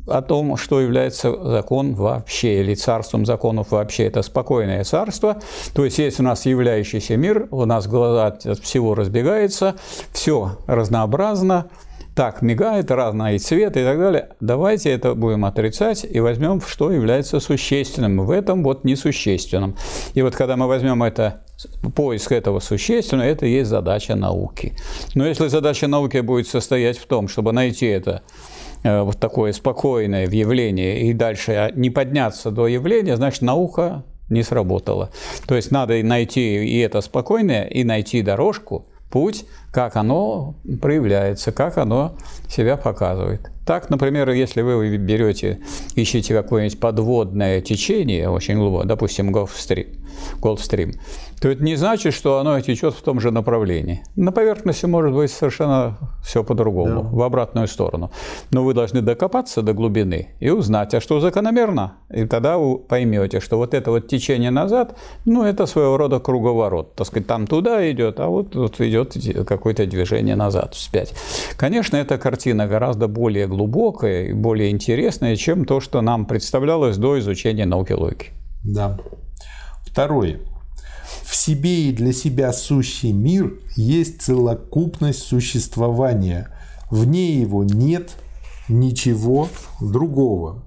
о 0.08 0.22
том, 0.22 0.56
что 0.56 0.80
является 0.80 1.30
закон 1.52 1.96
вообще, 1.96 2.62
или 2.62 2.76
царством 2.76 3.26
законов 3.26 3.72
вообще. 3.72 4.06
Это 4.06 4.22
спокойное 4.22 4.86
царство, 4.86 5.36
то 5.74 5.84
есть 5.84 5.98
есть 5.98 6.22
у 6.22 6.24
нас 6.24 6.46
являющийся 6.46 7.18
мир, 7.18 7.50
у 7.52 7.66
нас 7.66 7.88
глаза 7.88 8.28
от 8.28 8.60
всего 8.60 8.96
разбегаются, 8.96 9.76
все 10.14 10.58
разнообразно, 10.66 11.70
так 12.18 12.42
мигает, 12.42 12.90
разный 12.90 13.38
цвет 13.38 13.78
и 13.78 13.84
так 13.84 14.00
далее. 14.00 14.30
Давайте 14.40 14.90
это 14.90 15.14
будем 15.14 15.46
отрицать 15.46 16.04
и 16.04 16.20
возьмем, 16.20 16.60
что 16.62 16.92
является 16.92 17.40
существенным. 17.40 18.26
В 18.26 18.32
этом 18.32 18.64
вот 18.64 18.84
несущественным. 18.84 19.76
И 20.16 20.24
вот 20.24 20.36
когда 20.36 20.58
мы 20.58 20.68
возьмем 20.68 21.04
это 21.04 21.44
поиск 21.96 22.32
этого 22.32 22.60
существенного, 22.60 23.28
это 23.28 23.46
и 23.46 23.52
есть 23.52 23.70
задача 23.70 24.16
науки. 24.16 24.74
Но 25.14 25.28
если 25.28 25.48
задача 25.48 25.86
науки 25.86 26.18
будет 26.22 26.48
состоять 26.48 26.98
в 26.98 27.06
том, 27.06 27.28
чтобы 27.28 27.52
найти 27.52 27.86
это 27.86 28.24
э, 28.84 29.02
вот 29.04 29.20
такое 29.20 29.54
спокойное 29.54 30.28
явление 30.28 31.04
и 31.04 31.14
дальше 31.14 31.72
не 31.76 31.92
подняться 31.92 32.50
до 32.50 32.66
явления, 32.66 33.16
значит, 33.16 33.44
наука 33.44 34.06
не 34.30 34.42
сработала. 34.42 35.12
То 35.48 35.56
есть 35.56 35.70
надо 35.70 36.02
найти 36.04 36.66
и 36.66 36.80
это 36.80 37.02
спокойное, 37.02 37.66
и 37.66 37.84
найти 37.84 38.24
дорожку, 38.24 38.88
путь, 39.10 39.46
как 39.72 39.96
оно 39.96 40.56
проявляется, 40.82 41.52
как 41.52 41.78
оно 41.78 42.16
себя 42.50 42.78
показывает. 42.78 43.50
Так, 43.66 43.90
например, 43.90 44.30
если 44.30 44.62
вы 44.62 44.96
берете, 44.98 45.60
ищете 45.96 46.34
какое-нибудь 46.34 46.80
подводное 46.80 47.62
течение 47.62 48.30
очень 48.30 48.56
глубокое, 48.56 48.88
допустим, 48.88 49.36
Gulfstream, 49.36 49.98
Gulfstream, 50.42 50.94
то 51.42 51.50
это 51.50 51.64
не 51.64 51.76
значит, 51.76 52.14
что 52.14 52.40
оно 52.40 52.60
течет 52.62 52.94
в 52.94 53.02
том 53.02 53.20
же 53.20 53.32
направлении. 53.32 54.04
На 54.16 54.32
поверхности 54.32 54.86
может 54.86 55.14
быть 55.14 55.32
совершенно 55.32 55.98
все 56.24 56.44
по-другому, 56.44 57.04
да. 57.04 57.10
в 57.10 57.22
обратную 57.22 57.68
сторону. 57.68 58.12
Но 58.52 58.64
вы 58.64 58.74
должны 58.74 59.02
докопаться 59.02 59.62
до 59.62 59.74
глубины 59.74 60.30
и 60.40 60.50
узнать, 60.50 60.94
а 60.94 61.02
что 61.02 61.20
закономерно. 61.20 61.98
И 62.10 62.26
тогда 62.26 62.58
вы 62.58 62.80
поймете, 62.80 63.40
что 63.40 63.58
вот 63.58 63.74
это 63.74 63.92
вот 63.92 64.08
течение 64.08 64.52
назад, 64.52 64.98
ну, 65.26 65.44
это 65.44 65.66
своего 65.66 65.98
рода 65.98 66.20
круговорот. 66.20 66.96
Так 66.96 67.08
сказать, 67.08 67.28
там 67.28 67.46
туда 67.48 67.90
идет, 67.92 68.20
а 68.20 68.28
вот 68.28 68.52
тут 68.52 68.82
идет 68.82 69.16
какое-то 69.48 69.86
движение 69.86 70.36
назад, 70.36 70.74
вспять. 70.74 71.14
Конечно, 71.56 71.98
эта 71.98 72.18
картина 72.18 72.68
гораздо 72.68 73.08
более 73.08 73.48
глубокая 73.48 74.26
и 74.26 74.34
более 74.34 74.72
интересная, 74.72 75.36
чем 75.36 75.66
то, 75.66 75.80
что 75.80 76.02
нам 76.02 76.26
представлялось 76.26 76.98
до 76.98 77.20
изучения 77.20 77.66
науки 77.66 77.94
логики. 77.94 78.32
Да. 78.64 78.98
Второе. 79.98 80.42
В 81.24 81.36
себе 81.36 81.90
и 81.90 81.92
для 81.92 82.14
себя 82.14 82.54
сущий 82.54 83.12
мир 83.12 83.60
есть 83.76 84.22
целокупность 84.22 85.24
существования. 85.24 86.56
Вне 86.92 87.42
его 87.42 87.64
нет 87.64 88.12
ничего 88.70 89.50
другого. 89.82 90.64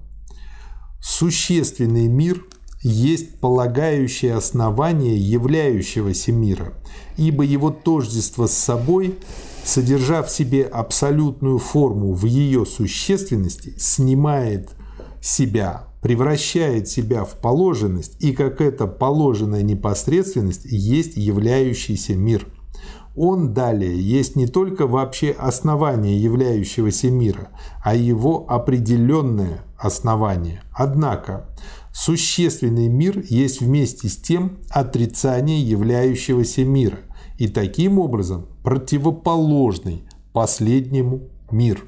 Существенный 1.01 2.09
мир 2.09 2.43
есть 2.83 3.39
полагающее 3.39 4.35
основание 4.35 5.15
являющегося 5.15 6.33
мира, 6.33 6.73
ибо 7.15 7.45
его 7.45 7.69
тождество 7.69 8.47
с 8.47 8.53
собой, 8.53 9.17
содержа 9.63 10.23
в 10.23 10.29
себе 10.29 10.65
абсолютную 10.65 11.57
форму 11.57 12.11
в 12.11 12.25
ее 12.25 12.65
существенности, 12.65 13.75
снимает 13.77 14.71
себя 15.21 15.87
превращает 16.01 16.87
себя 16.87 17.23
в 17.23 17.35
положенность, 17.39 18.21
и 18.23 18.33
как 18.33 18.59
эта 18.59 18.87
положенная 18.87 19.61
непосредственность 19.61 20.65
есть 20.65 21.15
являющийся 21.15 22.15
мир. 22.15 22.47
Он 23.15 23.53
далее 23.53 23.99
есть 23.99 24.35
не 24.35 24.47
только 24.47 24.87
вообще 24.87 25.31
основание 25.31 26.21
являющегося 26.21 27.11
мира, 27.11 27.49
а 27.83 27.93
его 27.93 28.45
определенное 28.49 29.65
основание. 29.77 30.63
Однако 30.71 31.49
существенный 31.93 32.87
мир 32.87 33.23
есть 33.27 33.59
вместе 33.61 34.07
с 34.07 34.15
тем 34.15 34.59
отрицание 34.69 35.61
являющегося 35.61 36.63
мира 36.63 36.99
и 37.37 37.47
таким 37.47 37.99
образом 37.99 38.47
противоположный 38.63 40.03
последнему 40.31 41.29
мир. 41.51 41.83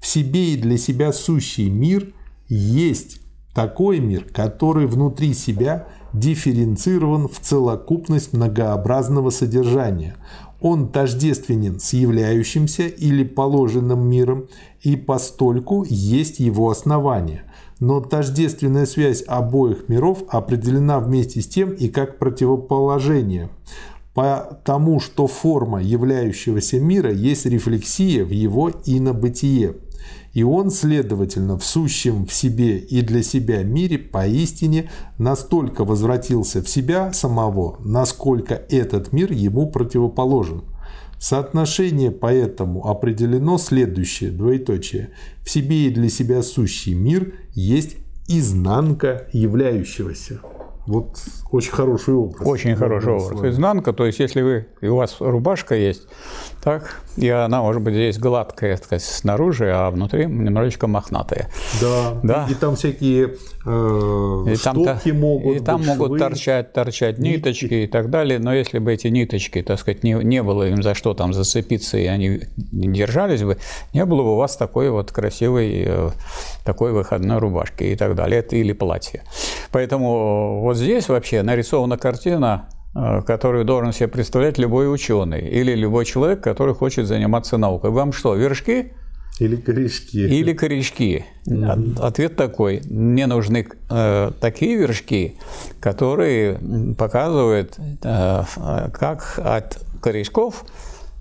В 0.00 0.06
себе 0.06 0.54
и 0.54 0.56
для 0.56 0.78
себя 0.78 1.12
сущий 1.12 1.68
мир 1.68 2.14
есть 2.48 3.20
такой 3.54 4.00
мир, 4.00 4.26
который 4.32 4.86
внутри 4.86 5.32
себя 5.32 5.86
дифференцирован 6.12 7.28
в 7.28 7.38
целокупность 7.40 8.32
многообразного 8.32 9.30
содержания. 9.30 10.16
Он 10.60 10.88
тождественен 10.88 11.78
с 11.78 11.92
являющимся 11.92 12.86
или 12.86 13.22
положенным 13.22 14.08
миром, 14.08 14.48
и 14.82 14.96
постольку 14.96 15.84
есть 15.88 16.40
его 16.40 16.70
основание. 16.70 17.42
Но 17.80 18.00
тождественная 18.00 18.86
связь 18.86 19.24
обоих 19.26 19.88
миров 19.88 20.24
определена 20.28 21.00
вместе 21.00 21.40
с 21.40 21.46
тем 21.46 21.70
и 21.70 21.88
как 21.88 22.18
противоположение 22.18 23.50
потому 24.14 25.00
что 25.00 25.26
форма 25.26 25.82
являющегося 25.82 26.78
мира 26.78 27.12
есть 27.12 27.46
рефлексия 27.46 28.24
в 28.24 28.30
его 28.30 28.70
инобытие. 28.86 29.74
И 30.32 30.42
он, 30.42 30.70
следовательно, 30.70 31.58
в 31.58 31.64
сущем 31.64 32.26
в 32.26 32.32
себе 32.32 32.78
и 32.78 33.02
для 33.02 33.22
себя 33.22 33.62
мире 33.62 33.98
поистине 33.98 34.90
настолько 35.18 35.84
возвратился 35.84 36.62
в 36.62 36.68
себя 36.68 37.12
самого, 37.12 37.78
насколько 37.84 38.54
этот 38.54 39.12
мир 39.12 39.32
ему 39.32 39.70
противоположен. 39.70 40.62
Соотношение 41.18 42.10
поэтому 42.10 42.86
определено 42.86 43.58
следующее, 43.58 44.30
двоеточие. 44.30 45.10
В 45.42 45.50
себе 45.50 45.86
и 45.86 45.90
для 45.90 46.08
себя 46.08 46.42
сущий 46.42 46.94
мир 46.94 47.34
есть 47.54 47.96
изнанка 48.28 49.28
являющегося. 49.32 50.40
Вот 50.86 51.18
очень 51.50 51.72
хороший 51.72 52.14
образ. 52.14 52.46
Очень 52.46 52.76
хороший 52.76 53.12
образ. 53.12 53.54
Изнанка, 53.54 53.92
то 53.92 54.04
есть 54.04 54.18
если 54.18 54.42
вы, 54.42 54.66
и 54.82 54.86
у 54.86 54.96
вас 54.96 55.16
рубашка 55.18 55.74
есть, 55.74 56.06
так, 56.62 57.00
и 57.16 57.28
она 57.28 57.62
может 57.62 57.80
быть 57.80 57.94
здесь 57.94 58.18
гладкая, 58.18 58.76
так 58.76 58.84
сказать, 58.84 59.02
снаружи, 59.02 59.70
а 59.72 59.90
внутри 59.90 60.26
немножечко 60.26 60.86
мохнатая. 60.86 61.48
Да, 61.80 62.20
да. 62.22 62.46
И, 62.50 62.54
там 62.54 62.76
всякие 62.76 63.36
и 63.66 64.56
штуки 64.56 65.10
там, 65.10 65.20
могут 65.20 65.56
И 65.56 65.60
там 65.60 65.78
быть, 65.78 65.86
могут 65.88 66.08
швы, 66.08 66.18
торчать, 66.18 66.72
торчать 66.72 67.18
ниточки. 67.18 67.64
ниточки 67.64 67.74
и 67.84 67.86
так 67.86 68.10
далее, 68.10 68.38
но 68.38 68.54
если 68.54 68.78
бы 68.78 68.92
эти 68.92 69.08
ниточки, 69.08 69.62
так 69.62 69.78
сказать, 69.78 70.04
не, 70.04 70.12
не 70.12 70.42
было 70.42 70.68
им 70.68 70.82
за 70.82 70.94
что 70.94 71.14
там 71.14 71.32
зацепиться, 71.32 71.96
и 71.96 72.06
они 72.06 72.40
не 72.72 72.88
держались 72.88 73.42
бы, 73.42 73.56
не 73.92 74.04
было 74.04 74.22
бы 74.22 74.34
у 74.34 74.36
вас 74.36 74.56
такой 74.56 74.90
вот 74.90 75.12
красивой, 75.12 75.84
э, 75.86 76.10
такой 76.64 76.92
выходной 76.92 77.38
рубашки 77.38 77.84
и 77.84 77.96
так 77.96 78.14
далее, 78.14 78.40
это 78.40 78.56
или 78.56 78.72
платье. 78.72 79.22
Поэтому 79.72 80.60
вот 80.60 80.76
здесь 80.76 81.08
вообще 81.08 81.42
нарисована 81.42 81.96
картина 81.96 82.68
Э, 82.96 83.22
которую 83.22 83.64
должен 83.64 83.92
себе 83.92 84.06
представлять 84.06 84.56
любой 84.56 84.92
ученый 84.92 85.40
или 85.40 85.74
любой 85.74 86.04
человек, 86.04 86.40
который 86.40 86.76
хочет 86.76 87.08
заниматься 87.08 87.56
наукой. 87.56 87.90
Вам 87.90 88.12
что, 88.12 88.36
вершки? 88.36 88.92
Или 89.40 89.56
корешки. 89.56 90.18
Или 90.18 90.52
корешки. 90.52 91.24
Mm-hmm. 91.46 92.00
Ответ 92.00 92.36
такой. 92.36 92.82
Мне 92.88 93.26
нужны 93.26 93.66
э, 93.90 94.30
такие 94.40 94.76
вершки, 94.76 95.36
которые 95.80 96.58
показывают, 96.96 97.76
э, 97.78 98.42
как 98.92 99.40
от 99.42 99.78
корешков 100.00 100.64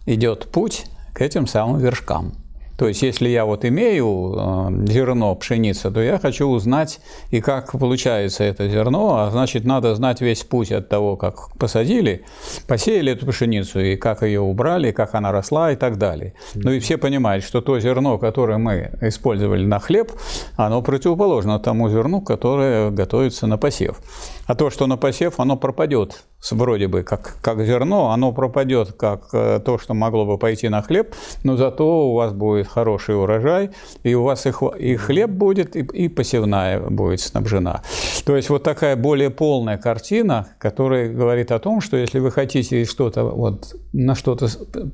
идет 0.05 0.47
путь 0.51 0.85
к 1.13 1.21
этим 1.21 1.47
самым 1.47 1.79
вершкам. 1.79 2.33
То 2.77 2.87
есть, 2.87 3.03
если 3.03 3.29
я 3.29 3.45
вот 3.45 3.65
имею 3.65 4.35
э, 4.35 4.87
зерно 4.87 5.35
пшеницы, 5.35 5.91
то 5.91 6.01
я 6.01 6.17
хочу 6.17 6.47
узнать 6.47 6.99
и 7.29 7.39
как 7.39 7.71
получается 7.71 8.43
это 8.43 8.67
зерно, 8.67 9.19
а 9.19 9.31
значит, 9.31 9.63
надо 9.63 9.93
знать 9.95 10.21
весь 10.21 10.43
путь 10.43 10.71
от 10.71 10.89
того, 10.89 11.15
как 11.15 11.55
посадили, 11.57 12.25
посеяли 12.67 13.11
эту 13.13 13.27
пшеницу, 13.27 13.79
и 13.79 13.95
как 13.95 14.23
ее 14.23 14.41
убрали, 14.41 14.91
как 14.91 15.13
она 15.13 15.31
росла 15.31 15.71
и 15.71 15.75
так 15.75 15.97
далее. 15.97 16.33
Ну 16.55 16.71
и 16.71 16.79
все 16.79 16.97
понимают, 16.97 17.43
что 17.43 17.61
то 17.61 17.79
зерно, 17.79 18.17
которое 18.17 18.57
мы 18.57 18.91
использовали 19.01 19.65
на 19.65 19.79
хлеб, 19.79 20.11
оно 20.55 20.81
противоположно 20.81 21.59
тому 21.59 21.89
зерну, 21.89 22.21
которое 22.21 22.89
готовится 22.89 23.45
на 23.47 23.57
посев. 23.57 23.97
А 24.45 24.55
то, 24.55 24.69
что 24.69 24.87
на 24.87 24.97
посев, 24.97 25.39
оно 25.39 25.57
пропадет 25.57 26.23
вроде 26.51 26.87
бы 26.87 27.03
как, 27.03 27.37
как 27.41 27.63
зерно, 27.65 28.11
оно 28.11 28.31
пропадет 28.31 28.93
как 28.93 29.29
э, 29.33 29.59
то, 29.63 29.77
что 29.77 29.93
могло 29.93 30.25
бы 30.25 30.37
пойти 30.37 30.69
на 30.69 30.81
хлеб, 30.81 31.15
но 31.43 31.55
зато 31.55 32.09
у 32.09 32.15
вас 32.15 32.33
будет 32.33 32.67
хороший 32.67 33.15
урожай, 33.15 33.71
и 34.03 34.13
у 34.13 34.23
вас 34.23 34.45
и, 34.45 34.51
и 34.79 34.95
хлеб 34.95 35.29
будет, 35.29 35.75
и, 35.75 35.79
и 35.79 36.07
посевная 36.09 36.79
будет 36.79 37.21
снабжена. 37.21 37.81
То 38.25 38.35
есть 38.35 38.49
вот 38.49 38.63
такая 38.63 38.95
более 38.95 39.29
полная 39.29 39.77
картина, 39.77 40.49
которая 40.59 41.09
говорит 41.09 41.51
о 41.51 41.59
том, 41.59 41.81
что 41.81 41.97
если 41.97 42.19
вы 42.19 42.31
хотите 42.31 42.85
что-то 42.85 43.23
вот, 43.23 43.75
на 43.93 44.15
что-то 44.15 44.47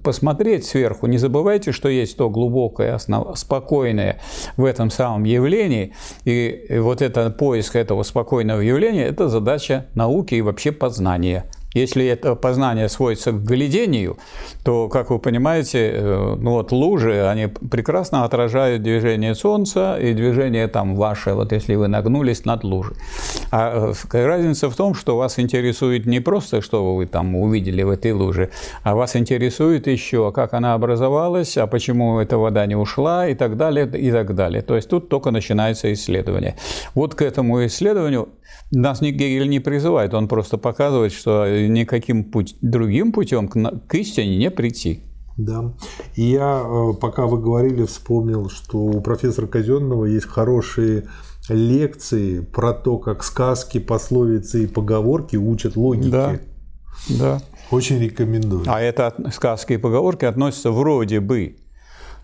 посмотреть 0.04 0.66
сверху, 0.66 1.08
не 1.08 1.18
забывайте, 1.18 1.72
что 1.72 1.90
есть 1.90 2.18
то 2.18 2.30
глубокое, 2.30 2.96
основ... 2.96 3.38
спокойное 3.38 4.20
в 4.58 4.66
этом 4.66 4.90
самом 4.90 5.24
явлении, 5.24 5.94
и, 6.26 6.66
и 6.70 6.78
вот 6.80 7.02
это 7.02 7.30
поиск 7.30 7.76
этого 7.76 8.04
спокойного 8.04 8.62
явления– 8.62 9.06
это 9.08 9.30
задача 9.30 9.88
науки 9.96 10.36
и 10.36 10.42
вообще 10.42 10.72
познания 10.72 11.39
Если 11.74 12.06
это 12.06 12.36
познание 12.36 12.90
сводится 12.90 13.32
к 13.32 13.44
глядению, 13.44 14.18
то, 14.64 14.90
как 14.90 15.12
вы 15.12 15.20
понимаете, 15.20 15.92
э, 15.94 16.36
ну 16.40 16.52
вот 16.52 16.72
лужи, 16.72 17.28
они 17.28 17.48
прекрасно 17.48 18.24
отражают 18.24 18.82
движение 18.82 19.36
Солнца 19.36 19.98
и 20.00 20.14
движение 20.14 20.68
там 20.68 20.96
ваше, 20.96 21.34
вот 21.34 21.52
если 21.52 21.76
вы 21.76 21.88
нагнулись 21.88 22.46
над 22.46 22.64
лужей. 22.64 22.96
А 23.52 23.92
э, 24.14 24.26
разница 24.26 24.70
в 24.70 24.76
том, 24.76 24.96
что 24.96 25.16
вас 25.18 25.38
интересует 25.38 26.08
не 26.08 26.20
просто, 26.20 26.62
что 26.62 26.96
вы 26.96 27.06
там 27.06 27.36
увидели 27.36 27.84
в 27.84 27.90
этой 27.92 28.14
луже, 28.14 28.50
а 28.84 28.96
вас 28.96 29.16
интересует 29.16 29.86
еще, 29.86 30.32
как 30.32 30.54
она 30.54 30.74
образовалась, 30.74 31.56
а 31.58 31.68
почему 31.68 32.20
эта 32.20 32.38
вода 32.38 32.66
не 32.66 32.76
ушла 32.76 33.28
и 33.28 33.36
так 33.36 33.58
далее, 33.58 33.88
и 33.88 34.12
так 34.12 34.34
далее. 34.34 34.64
То 34.64 34.76
есть 34.76 34.90
тут 34.90 35.10
только 35.10 35.30
начинается 35.30 35.94
исследование. 35.94 36.56
Вот 36.96 37.14
к 37.14 37.22
этому 37.22 37.64
исследованию 37.66 38.30
нас 38.72 39.02
Гегель 39.02 39.50
не 39.50 39.60
призывает, 39.60 40.14
он 40.14 40.28
просто 40.28 40.58
показывает, 40.58 41.12
что 41.12 41.46
никаким 41.68 42.24
путь, 42.24 42.56
другим 42.62 43.12
путем 43.12 43.48
к, 43.48 43.82
к 43.88 43.96
истине 43.96 44.38
не 44.38 44.52
прийти. 44.52 45.02
Да. 45.38 45.74
И 46.16 46.24
я, 46.24 46.64
э, 46.66 46.94
пока 47.00 47.26
вы 47.26 47.42
говорили, 47.42 47.86
вспомнил, 47.86 48.50
что 48.50 48.78
у 48.78 49.02
профессора 49.02 49.48
Казенного 49.48 50.06
есть 50.06 50.28
хорошие 50.28 51.06
лекции 51.48 52.42
про 52.42 52.74
то, 52.74 52.98
как 52.98 53.24
сказки, 53.24 53.80
пословицы 53.80 54.64
и 54.66 54.68
поговорки 54.68 55.38
учат 55.38 55.76
логике. 55.76 56.10
Да. 56.10 56.40
да. 57.10 57.42
Очень 57.72 58.00
рекомендую. 58.00 58.64
А 58.68 58.82
это 58.82 59.14
сказки 59.32 59.74
и 59.74 59.78
поговорки 59.78 60.26
относятся 60.26 60.72
вроде 60.72 61.20
бы 61.22 61.56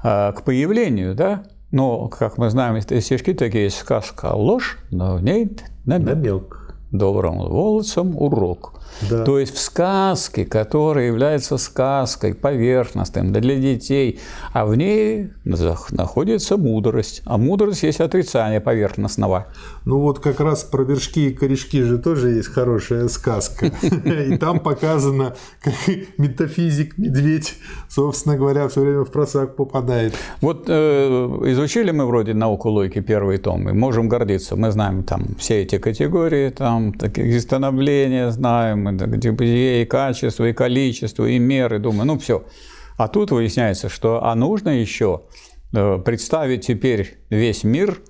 э, 0.03 0.33
к 0.33 0.41
появлению, 0.43 1.15
да? 1.15 1.45
Но, 1.71 2.07
как 2.07 2.37
мы 2.37 2.49
знаем, 2.49 2.81
стишки 2.81 3.33
такие, 3.33 3.69
сказка 3.69 4.33
ложь, 4.33 4.77
но 4.91 5.15
в 5.15 5.23
ней 5.23 5.57
намек. 5.85 6.07
намек. 6.07 6.75
Добрым 6.91 7.39
волосом 7.39 8.15
урок. 8.17 8.74
Да. 9.09 9.23
То 9.23 9.39
есть 9.39 9.53
в 9.53 9.59
сказке, 9.59 10.45
которая 10.45 11.07
является 11.07 11.57
сказкой 11.57 12.33
поверхностным 12.33 13.31
для 13.31 13.55
детей, 13.55 14.19
а 14.53 14.65
в 14.65 14.75
ней 14.75 15.31
находится 15.43 16.57
мудрость. 16.57 17.21
А 17.25 17.37
мудрость 17.37 17.83
есть 17.83 18.01
отрицание 18.01 18.61
поверхностного. 18.61 19.47
Ну 19.85 19.99
вот 19.99 20.19
как 20.19 20.39
раз 20.39 20.63
про 20.63 20.83
вершки 20.83 21.29
и 21.29 21.33
корешки 21.33 21.81
же 21.81 21.97
тоже 21.97 22.31
есть 22.31 22.49
хорошая 22.49 23.07
сказка. 23.07 23.71
И 24.25 24.37
там 24.37 24.59
показано, 24.59 25.35
как 25.61 25.73
метафизик, 26.17 26.97
медведь, 26.97 27.55
собственно 27.89 28.37
говоря, 28.37 28.67
все 28.67 28.81
время 28.81 29.03
в 29.03 29.11
просак 29.11 29.55
попадает. 29.55 30.13
Вот 30.41 30.65
э, 30.67 31.41
изучили 31.45 31.91
мы 31.91 32.05
вроде 32.05 32.33
науку 32.33 32.69
логики 32.69 33.01
первый 33.01 33.37
том, 33.37 33.63
мы 33.63 33.73
можем 33.73 34.09
гордиться. 34.09 34.55
Мы 34.55 34.71
знаем 34.71 35.03
там 35.03 35.35
все 35.37 35.61
эти 35.61 35.77
категории, 35.77 36.49
там 36.49 36.93
такие 36.93 37.39
становления 37.39 38.31
знаем, 38.31 38.84
и 38.91 39.85
качество, 39.85 40.45
и 40.45 40.53
количество, 40.53 41.25
и 41.25 41.39
меры, 41.39 41.79
думаю, 41.79 42.07
ну 42.07 42.19
все. 42.19 42.45
А 42.97 43.07
тут 43.07 43.31
выясняется, 43.31 43.89
что 43.89 44.23
а 44.23 44.35
нужно 44.35 44.69
еще 44.69 45.23
э, 45.73 45.99
представить 46.03 46.65
теперь 46.65 47.17
весь 47.29 47.63
мир 47.63 48.01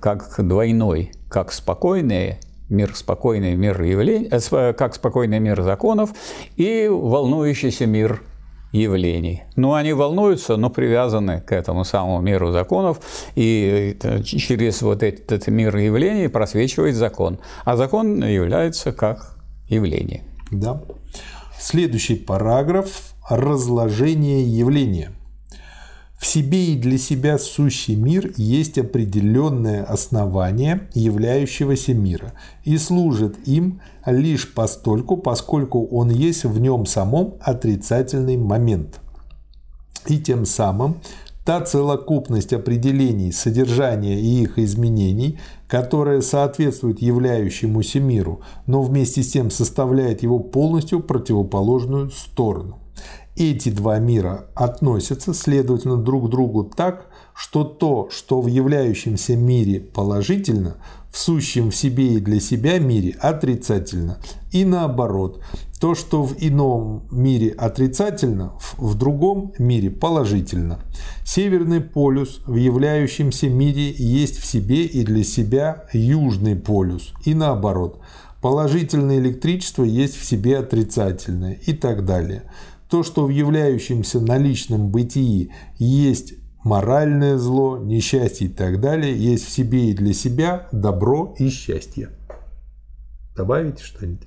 как 0.00 0.34
двойной, 0.38 1.12
как 1.28 1.52
спокойный 1.52 2.38
мир 2.68 2.94
спокойный 2.94 3.54
мир 3.54 3.80
явлений, 3.82 4.28
э, 4.30 4.72
как 4.74 4.94
спокойный 4.94 5.38
мир 5.38 5.62
законов 5.62 6.10
и 6.56 6.88
волнующийся 6.88 7.86
мир 7.86 8.22
явлений. 8.72 9.44
Ну, 9.56 9.72
они 9.72 9.92
волнуются, 9.94 10.56
но 10.56 10.68
привязаны 10.70 11.40
к 11.40 11.52
этому 11.52 11.84
самому 11.84 12.20
миру 12.20 12.52
законов, 12.52 13.00
и 13.34 13.96
через 14.24 14.82
вот 14.82 15.02
этот 15.02 15.46
мир 15.48 15.74
явлений 15.76 16.28
просвечивает 16.28 16.94
закон. 16.94 17.38
А 17.64 17.76
закон 17.76 18.22
является 18.22 18.92
как 18.92 19.37
явление. 19.68 20.24
Да. 20.50 20.82
Следующий 21.58 22.16
параграф– 22.16 23.14
разложение 23.28 24.44
явления. 24.44 25.12
В 26.18 26.26
себе 26.26 26.72
и 26.72 26.76
для 26.76 26.98
себя 26.98 27.38
сущий 27.38 27.94
мир 27.94 28.32
есть 28.36 28.76
определенное 28.76 29.84
основание 29.84 30.88
являющегося 30.92 31.94
мира 31.94 32.32
и 32.64 32.76
служит 32.76 33.36
им 33.46 33.80
лишь 34.04 34.52
постольку, 34.52 35.16
поскольку 35.16 35.86
он 35.86 36.10
есть 36.10 36.44
в 36.44 36.58
нем 36.58 36.86
самом 36.86 37.34
отрицательный 37.40 38.36
момент. 38.36 38.98
И 40.06 40.18
тем 40.18 40.44
самым 40.44 40.96
та 41.48 41.62
целокупность 41.62 42.52
определений, 42.52 43.32
содержания 43.32 44.20
и 44.20 44.42
их 44.42 44.58
изменений, 44.58 45.38
которая 45.66 46.20
соответствует 46.20 47.00
являющемуся 47.00 48.00
миру, 48.00 48.42
но 48.66 48.82
вместе 48.82 49.22
с 49.22 49.32
тем 49.32 49.50
составляет 49.50 50.22
его 50.22 50.40
полностью 50.40 51.00
противоположную 51.00 52.10
сторону. 52.10 52.80
Эти 53.34 53.70
два 53.70 53.98
мира 53.98 54.44
относятся, 54.54 55.32
следовательно, 55.32 55.96
друг 55.96 56.26
к 56.26 56.28
другу 56.28 56.64
так, 56.64 57.06
что 57.34 57.64
то, 57.64 58.08
что 58.10 58.42
в 58.42 58.46
являющемся 58.46 59.34
мире 59.34 59.80
положительно, 59.80 60.76
в 61.10 61.16
сущем 61.16 61.70
в 61.70 61.76
себе 61.76 62.16
и 62.16 62.20
для 62.20 62.40
себя 62.40 62.78
мире 62.78 63.16
отрицательно. 63.20 64.18
И 64.52 64.66
наоборот, 64.66 65.40
то, 65.80 65.94
что 65.94 66.22
в 66.24 66.34
ином 66.38 67.06
мире 67.10 67.50
отрицательно, 67.50 68.52
в 68.76 68.96
другом 68.96 69.52
мире 69.58 69.90
положительно. 69.90 70.80
Северный 71.24 71.80
полюс 71.80 72.40
в 72.46 72.56
являющемся 72.56 73.48
мире 73.48 73.92
есть 73.92 74.38
в 74.38 74.46
себе 74.46 74.84
и 74.84 75.04
для 75.04 75.22
себя 75.22 75.84
южный 75.92 76.56
полюс. 76.56 77.12
И 77.24 77.34
наоборот, 77.34 78.00
положительное 78.40 79.18
электричество 79.18 79.84
есть 79.84 80.16
в 80.16 80.24
себе 80.24 80.58
отрицательное 80.58 81.58
и 81.66 81.72
так 81.72 82.04
далее. 82.04 82.42
То, 82.90 83.02
что 83.02 83.26
в 83.26 83.28
являющемся 83.28 84.20
наличном 84.20 84.90
бытии 84.90 85.52
есть 85.78 86.34
моральное 86.64 87.36
зло, 87.38 87.78
несчастье 87.78 88.48
и 88.48 88.50
так 88.50 88.80
далее, 88.80 89.16
есть 89.16 89.44
в 89.44 89.50
себе 89.50 89.90
и 89.90 89.94
для 89.94 90.12
себя 90.12 90.68
добро 90.72 91.34
и 91.38 91.50
счастье. 91.50 92.10
Добавите 93.36 93.84
что-нибудь? 93.84 94.26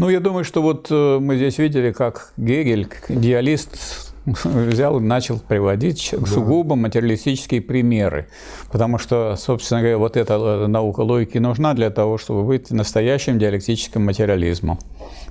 Ну, 0.00 0.08
я 0.08 0.20
думаю, 0.20 0.44
что 0.44 0.62
вот 0.62 0.86
э, 0.90 1.18
мы 1.20 1.36
здесь 1.36 1.58
видели, 1.58 1.92
как 1.92 2.32
Гегель, 2.38 2.88
идеалист, 3.10 4.14
взял 4.44 4.98
и 4.98 5.02
начал 5.02 5.38
приводить 5.38 6.14
да. 6.18 6.26
сугубо 6.26 6.74
материалистические 6.74 7.60
примеры. 7.60 8.26
Потому 8.72 8.96
что, 8.96 9.36
собственно 9.36 9.82
говоря, 9.82 9.98
вот 9.98 10.16
эта 10.16 10.34
э, 10.36 10.66
наука 10.68 11.00
логики 11.00 11.36
нужна 11.36 11.74
для 11.74 11.90
того, 11.90 12.16
чтобы 12.16 12.44
быть 12.44 12.70
настоящим 12.70 13.38
диалектическим 13.38 14.02
материализмом, 14.02 14.78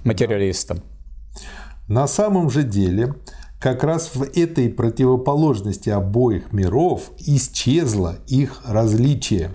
материалистом. 0.03 0.77
Да. 0.77 2.01
На 2.01 2.07
самом 2.07 2.51
же 2.51 2.61
деле, 2.61 3.15
как 3.59 3.83
раз 3.83 4.11
в 4.13 4.21
этой 4.21 4.69
противоположности 4.69 5.89
обоих 5.89 6.53
миров 6.53 7.09
исчезло 7.17 8.17
их 8.27 8.61
различие. 8.67 9.49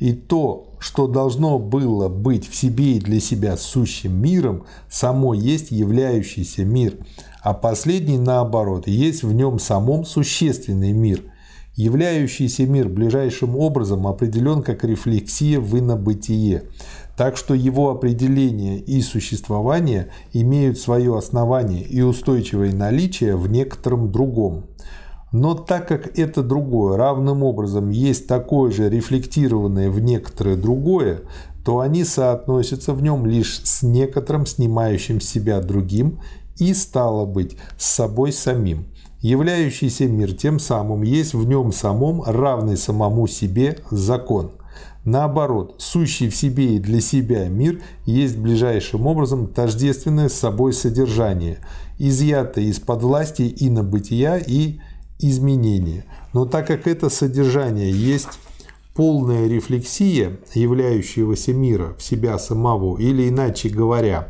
И 0.00 0.12
то, 0.12 0.65
что 0.78 1.06
должно 1.06 1.58
было 1.58 2.08
быть 2.08 2.48
в 2.48 2.54
себе 2.54 2.96
и 2.96 3.00
для 3.00 3.20
себя 3.20 3.56
сущим 3.56 4.20
миром, 4.20 4.64
само 4.90 5.34
есть 5.34 5.70
являющийся 5.70 6.64
мир, 6.64 6.96
а 7.42 7.54
последний, 7.54 8.18
наоборот, 8.18 8.86
есть 8.86 9.22
в 9.22 9.32
нем 9.32 9.58
самом 9.58 10.04
существенный 10.04 10.92
мир. 10.92 11.22
Являющийся 11.76 12.66
мир 12.66 12.88
ближайшим 12.88 13.54
образом 13.54 14.06
определен 14.06 14.62
как 14.62 14.82
рефлексия 14.82 15.60
в 15.60 15.78
инобытие. 15.78 16.64
Так 17.16 17.36
что 17.36 17.54
его 17.54 17.90
определение 17.90 18.78
и 18.78 19.02
существование 19.02 20.08
имеют 20.32 20.78
свое 20.78 21.16
основание 21.16 21.82
и 21.82 22.00
устойчивое 22.00 22.72
наличие 22.72 23.36
в 23.36 23.48
некотором 23.48 24.10
другом. 24.10 24.64
Но 25.38 25.52
так 25.52 25.86
как 25.86 26.18
это 26.18 26.42
другое 26.42 26.96
равным 26.96 27.42
образом 27.42 27.90
есть 27.90 28.26
такое 28.26 28.72
же 28.72 28.88
рефлектированное 28.88 29.90
в 29.90 30.00
некоторое 30.00 30.56
другое, 30.56 31.24
то 31.62 31.80
они 31.80 32.04
соотносятся 32.04 32.94
в 32.94 33.02
нем 33.02 33.26
лишь 33.26 33.60
с 33.62 33.82
некоторым 33.82 34.46
снимающим 34.46 35.20
себя 35.20 35.60
другим 35.60 36.20
и, 36.58 36.72
стало 36.72 37.26
быть, 37.26 37.58
с 37.76 37.84
собой 37.84 38.32
самим. 38.32 38.86
Являющийся 39.20 40.06
мир 40.06 40.32
тем 40.32 40.58
самым 40.58 41.02
есть 41.02 41.34
в 41.34 41.46
нем 41.46 41.70
самом 41.70 42.22
равный 42.22 42.78
самому 42.78 43.26
себе 43.26 43.80
закон– 43.90 44.52
Наоборот, 45.06 45.76
сущий 45.78 46.28
в 46.28 46.34
себе 46.34 46.74
и 46.74 46.78
для 46.80 47.00
себя 47.00 47.48
мир 47.48 47.80
есть 48.06 48.36
ближайшим 48.36 49.06
образом 49.06 49.46
тождественное 49.46 50.28
с 50.28 50.32
собой 50.32 50.72
содержание, 50.72 51.58
изъятое 51.96 52.64
из-под 52.64 53.04
власти 53.04 53.54
инобытия 53.56 54.42
и 54.44 54.80
изменения. 55.18 56.04
Но 56.32 56.46
так 56.46 56.66
как 56.66 56.86
это 56.86 57.08
содержание 57.08 57.90
есть 57.90 58.38
полная 58.94 59.46
рефлексия 59.46 60.38
являющегося 60.54 61.52
мира 61.52 61.94
в 61.98 62.02
себя 62.02 62.38
самого, 62.38 62.98
или 62.98 63.28
иначе 63.28 63.68
говоря, 63.68 64.28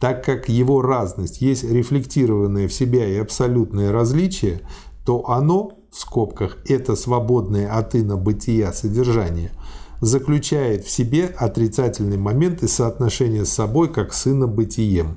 так 0.00 0.24
как 0.24 0.48
его 0.48 0.82
разность 0.82 1.40
есть 1.40 1.64
рефлектированное 1.64 2.68
в 2.68 2.72
себя 2.72 3.06
и 3.06 3.16
абсолютное 3.16 3.92
различие, 3.92 4.60
то 5.04 5.28
оно, 5.28 5.72
в 5.90 5.98
скобках, 5.98 6.58
это 6.68 6.96
свободное 6.96 7.72
от 7.72 7.94
инобытия 7.94 8.72
содержание– 8.72 9.50
заключает 10.02 10.84
в 10.84 10.90
себе 10.90 11.26
отрицательный 11.26 12.18
момент 12.18 12.62
и 12.64 12.68
соотношение 12.68 13.44
с 13.44 13.52
собой 13.52 13.90
как 13.90 14.12
с 14.12 14.26
инобытием. 14.26 15.16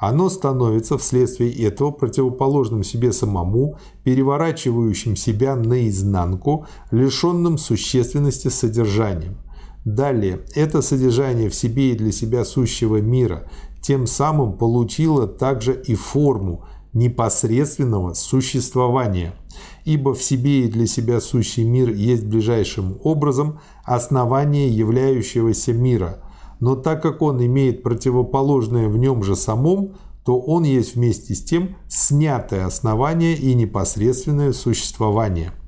Оно 0.00 0.30
становится 0.30 0.96
вследствие 0.96 1.52
этого 1.52 1.90
противоположным 1.90 2.82
себе 2.82 3.12
самому, 3.12 3.76
переворачивающим 4.02 5.14
себя 5.14 5.56
наизнанку, 5.56 6.66
лишенным 6.90 7.58
существенности 7.58 8.48
содержанием. 8.48 9.36
Далее, 9.84 10.40
это 10.54 10.80
содержание 10.80 11.50
в 11.50 11.54
себе 11.54 11.92
и 11.92 11.96
для 11.96 12.12
себя 12.12 12.46
сущего 12.46 12.96
мира 13.02 13.50
тем 13.82 14.06
самым 14.06 14.54
получило 14.54 15.26
также 15.26 15.74
и 15.74 15.94
форму 15.94 16.64
непосредственного 16.94 18.14
существования, 18.14 19.34
ибо 19.84 20.14
в 20.14 20.22
себе 20.22 20.64
и 20.64 20.68
для 20.70 20.86
себя 20.86 21.20
сущий 21.20 21.64
мир 21.64 21.90
есть 21.90 22.24
ближайшим 22.24 22.98
образом 23.04 23.60
основание 23.84 24.68
являющегося 24.68 25.74
мира, 25.74 26.22
но 26.60 26.76
так 26.76 27.02
как 27.02 27.22
он 27.22 27.44
имеет 27.44 27.82
противоположное 27.82 28.88
в 28.88 28.96
нем 28.96 29.22
же 29.22 29.34
самом, 29.34 29.96
то 30.24 30.38
он 30.38 30.64
есть 30.64 30.94
вместе 30.94 31.34
с 31.34 31.42
тем 31.42 31.76
снятое 31.88 32.66
основание 32.66 33.34
и 33.34 33.54
непосредственное 33.54 34.52
существование– 34.52 35.52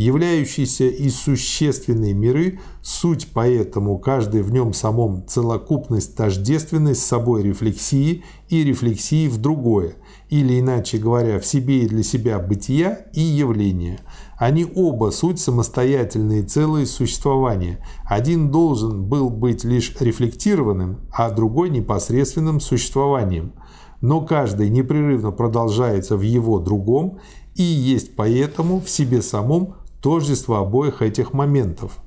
являющиеся 0.00 0.84
и 0.84 1.10
существенные 1.10 2.14
миры, 2.14 2.60
суть 2.82 3.28
поэтому 3.34 3.98
каждый 3.98 4.40
в 4.40 4.50
нем 4.50 4.72
самом 4.72 5.26
целокупность 5.26 6.16
тождественность 6.16 7.02
с 7.02 7.06
собой 7.06 7.42
рефлексии 7.42 8.24
и 8.48 8.64
рефлексии 8.64 9.28
в 9.28 9.36
другое, 9.36 9.96
или 10.30 10.58
иначе 10.58 10.96
говоря, 10.96 11.38
в 11.38 11.44
себе 11.44 11.82
и 11.82 11.86
для 11.86 12.02
себя 12.02 12.38
бытия 12.38 13.08
и 13.12 13.20
явления. 13.20 14.00
Они 14.40 14.66
оба 14.74 15.10
суть 15.10 15.38
самостоятельные 15.38 16.42
целые 16.42 16.86
существования. 16.86 17.84
Один 18.06 18.50
должен 18.50 19.04
был 19.04 19.28
быть 19.28 19.64
лишь 19.64 19.94
рефлектированным, 20.00 21.00
а 21.12 21.28
другой 21.28 21.68
непосредственным 21.68 22.58
существованием. 22.58 23.52
Но 24.00 24.22
каждый 24.22 24.70
непрерывно 24.70 25.30
продолжается 25.30 26.16
в 26.16 26.22
его 26.22 26.58
другом 26.58 27.18
и 27.54 27.62
есть 27.62 28.16
поэтому 28.16 28.80
в 28.80 28.88
себе 28.88 29.20
самом 29.20 29.74
тождество 30.00 30.60
обоих 30.60 31.02
этих 31.02 31.34
моментов. 31.34 31.98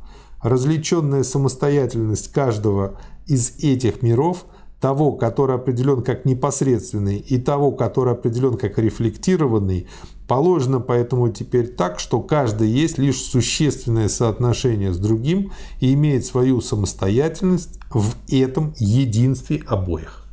Различенная 0.41 1.21
самостоятельность 1.21 2.33
каждого 2.33 2.97
из 3.27 3.59
этих 3.59 4.01
миров, 4.01 4.45
того, 4.81 5.11
который 5.11 5.55
определен 5.55 6.01
как 6.01 6.25
непосредственный, 6.25 7.17
и 7.17 7.37
того, 7.37 7.73
который 7.73 8.13
определен 8.13 8.57
как 8.57 8.79
рефлектированный, 8.79 9.87
положено 10.27 10.79
поэтому 10.79 11.29
теперь 11.29 11.67
так, 11.67 11.99
что 11.99 12.21
каждый 12.21 12.69
есть 12.69 12.97
лишь 12.97 13.21
существенное 13.21 14.07
соотношение 14.07 14.93
с 14.93 14.97
другим 14.97 15.51
и 15.79 15.93
имеет 15.93 16.25
свою 16.25 16.61
самостоятельность 16.61 17.79
в 17.89 18.15
этом 18.31 18.73
единстве 18.77 19.61
обоих. 19.67 20.25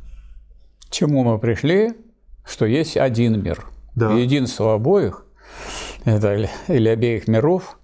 К 0.87 0.91
чему 0.91 1.23
мы 1.23 1.39
пришли? 1.39 1.93
Что 2.45 2.65
есть 2.65 2.97
один 2.97 3.41
мир. 3.41 3.67
Да. 3.95 4.13
Единство 4.13 4.73
обоих 4.73 5.25
это, 6.05 6.49
или 6.67 6.87
обеих 6.87 7.27
миров, 7.27 7.77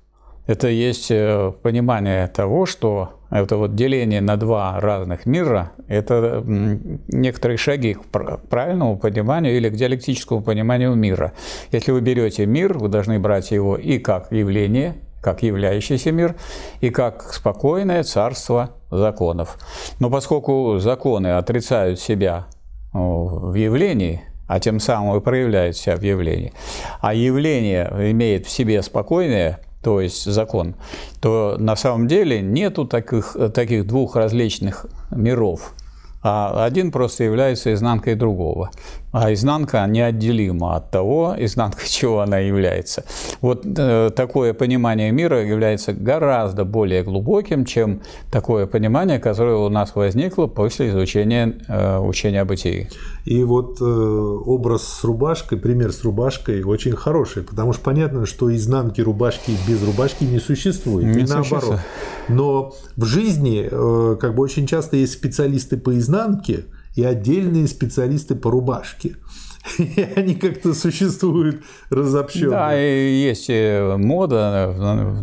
это 0.45 0.67
есть 0.67 1.11
э, 1.11 1.51
понимание 1.61 2.27
того, 2.27 2.65
что 2.65 3.16
это 3.29 3.57
вот 3.57 3.75
деление 3.75 4.21
на 4.21 4.37
два 4.37 4.79
разных 4.79 5.25
мира, 5.25 5.71
это 5.87 6.43
некоторые 6.45 7.57
шаги 7.57 7.95
к 7.95 8.03
правильному 8.49 8.97
пониманию 8.97 9.55
или 9.57 9.69
к 9.69 9.73
диалектическому 9.73 10.41
пониманию 10.41 10.95
мира. 10.95 11.33
Если 11.71 11.91
вы 11.91 12.01
берете 12.01 12.45
мир, 12.45 12.77
вы 12.77 12.87
должны 12.87 13.19
брать 13.19 13.51
его 13.51 13.75
и 13.75 13.99
как 13.99 14.31
явление, 14.31 14.95
как 15.21 15.43
являющийся 15.43 16.11
мир, 16.11 16.35
и 16.79 16.89
как 16.89 17.33
спокойное 17.33 18.03
царство 18.03 18.71
законов. 18.89 19.57
Но 19.99 20.09
поскольку 20.09 20.77
законы 20.79 21.27
отрицают 21.27 21.99
себя 21.99 22.47
в 22.93 23.53
явлении, 23.53 24.21
а 24.47 24.61
тем 24.61 24.79
самым 24.79 25.17
и 25.17 25.19
проявляет 25.19 25.75
себя 25.75 25.97
в 25.97 26.01
явлении, 26.01 26.53
а 27.01 27.13
явление 27.13 27.91
имеет 28.11 28.45
в 28.45 28.49
себе 28.49 28.81
спокойное, 28.81 29.59
то 29.87 30.01
есть 30.01 30.25
закон, 30.25 30.75
то 31.21 31.55
на 31.57 31.77
самом 31.77 32.09
деле 32.09 32.41
нету 32.41 32.83
таких, 32.83 33.37
таких 33.53 33.87
двух 33.87 34.17
различных 34.17 34.85
миров– 35.11 35.73
а 36.23 36.65
один 36.65 36.91
просто 36.91 37.23
является 37.23 37.73
изнанкой 37.73 38.15
другого. 38.15 38.69
А 39.11 39.33
изнанка 39.33 39.85
неотделима 39.87 40.75
от 40.75 40.91
того, 40.91 41.33
изнанкой 41.37 41.87
чего 41.89 42.19
она 42.19 42.39
является. 42.39 43.05
Вот 43.41 43.65
э, 43.65 44.11
такое 44.15 44.53
понимание 44.53 45.11
мира 45.11 45.43
является 45.45 45.93
гораздо 45.93 46.65
более 46.65 47.03
глубоким, 47.03 47.63
чем 47.63 48.01
такое 48.31 48.65
понимание, 48.67 49.19
которое 49.19 49.55
у 49.55 49.69
нас 49.69 49.95
возникло 49.95 50.47
после 50.47 50.89
изучения 50.89 51.57
э, 51.67 51.99
учения 51.99 52.41
о 52.41 52.45
бытии. 52.45 52.89
И 53.23 53.43
вот 53.43 53.79
э, 53.79 53.83
образ 53.83 54.83
с 54.83 55.03
рубашкой, 55.05 55.57
пример 55.57 55.93
с 55.93 56.03
рубашкой 56.03 56.63
очень 56.63 56.95
хороший, 56.95 57.43
потому 57.43 57.71
что 57.71 57.83
понятно, 57.83 58.25
что 58.25 58.53
изнанки 58.53 58.99
рубашки 58.99 59.51
без 59.67 59.83
рубашки 59.83 60.25
не 60.25 60.39
существует, 60.39 61.15
не 61.15 61.23
и 61.23 61.25
наоборот. 61.25 61.79
Но 62.27 62.73
в 62.97 63.05
жизни 63.05 63.67
э, 63.71 64.17
как 64.17 64.35
бы 64.35 64.43
очень 64.43 64.67
часто 64.67 64.97
есть 64.97 65.13
специалисты 65.13 65.77
по 65.77 65.97
изнанке 65.97 66.65
и 66.97 67.03
отдельные 67.03 67.67
специалисты 67.67 68.35
по 68.35 68.51
рубашке. 68.51 69.15
И 69.77 70.01
они 70.15 70.33
как-то 70.35 70.73
существуют 70.73 71.63
разобщенно. 71.89 72.51
Да, 72.51 72.79
и 72.79 73.21
есть 73.21 73.49
э, 73.49 73.97
мода 73.97 74.73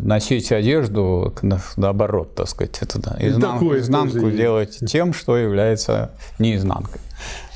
носить 0.03 0.53
одежду 0.53 1.35
наоборот, 1.77 2.35
так 2.35 2.49
сказать. 2.49 2.79
Это, 2.83 3.01
да. 3.01 3.17
Изнан, 3.19 3.59
изнанку 3.79 4.31
делать 4.31 4.79
тем, 4.87 5.15
что 5.15 5.39
является 5.39 6.11
не 6.39 6.57
изнанкой. 6.57 7.01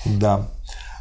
Да. 0.07 0.49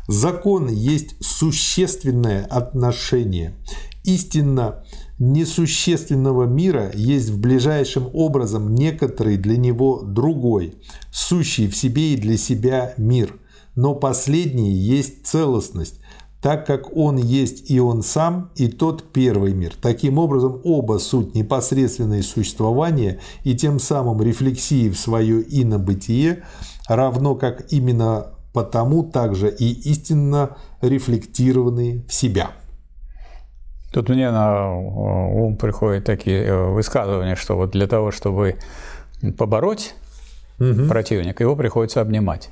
Закон 0.10 0.68
есть 0.68 1.16
существенное 1.24 2.46
отношение. 2.46 3.56
Истинно 4.04 4.84
несущественного 5.20 6.44
мира 6.44 6.92
есть 6.94 7.30
в 7.30 7.40
ближайшем 7.40 8.10
образом 8.14 8.76
некоторый 8.76 9.38
для 9.38 9.58
него 9.58 10.02
другой, 10.04 10.76
сущий 11.12 11.68
в 11.68 11.76
себе 11.76 12.14
и 12.14 12.18
для 12.18 12.38
себя 12.38 12.94
мир. 12.98 13.40
Но 13.76 13.96
последний 13.96 14.72
есть 14.72 15.26
целостность, 15.26 16.00
так 16.42 16.66
как 16.66 16.96
он 16.96 17.18
есть 17.18 17.70
и 17.70 17.80
он 17.80 18.04
сам, 18.04 18.52
и 18.56 18.68
тот 18.68 19.12
первый 19.12 19.54
мир. 19.54 19.74
Таким 19.82 20.18
образом, 20.18 20.62
оба 20.64 21.00
суть 21.00 21.36
непосредственное 21.36 22.22
существование 22.22 23.20
и 23.44 23.56
тем 23.56 23.80
самым 23.80 24.22
рефлексии 24.22 24.90
в 24.90 24.98
свое 24.98 25.44
инобытие, 25.48 26.44
равно 26.88 27.36
как 27.36 27.72
именно 27.72 28.34
потому 28.54 29.04
также 29.04 29.50
и 29.50 29.72
истинно 29.92 30.58
рефлектированные 30.82 32.06
в 32.08 32.14
себя. 32.14 32.52
Тут 33.98 34.10
мне 34.10 34.30
на 34.30 34.58
э, 34.58 35.40
ум 35.42 35.58
приходят 35.58 36.04
такие 36.04 36.44
э, 36.44 36.66
высказывания, 36.70 37.36
что 37.36 37.56
вот 37.56 37.72
для 37.72 37.88
того, 37.88 38.12
чтобы 38.12 38.58
побороть 39.40 39.96
угу. 40.60 40.88
противника, 40.88 41.42
его 41.42 41.56
приходится 41.56 42.02
обнимать. 42.02 42.52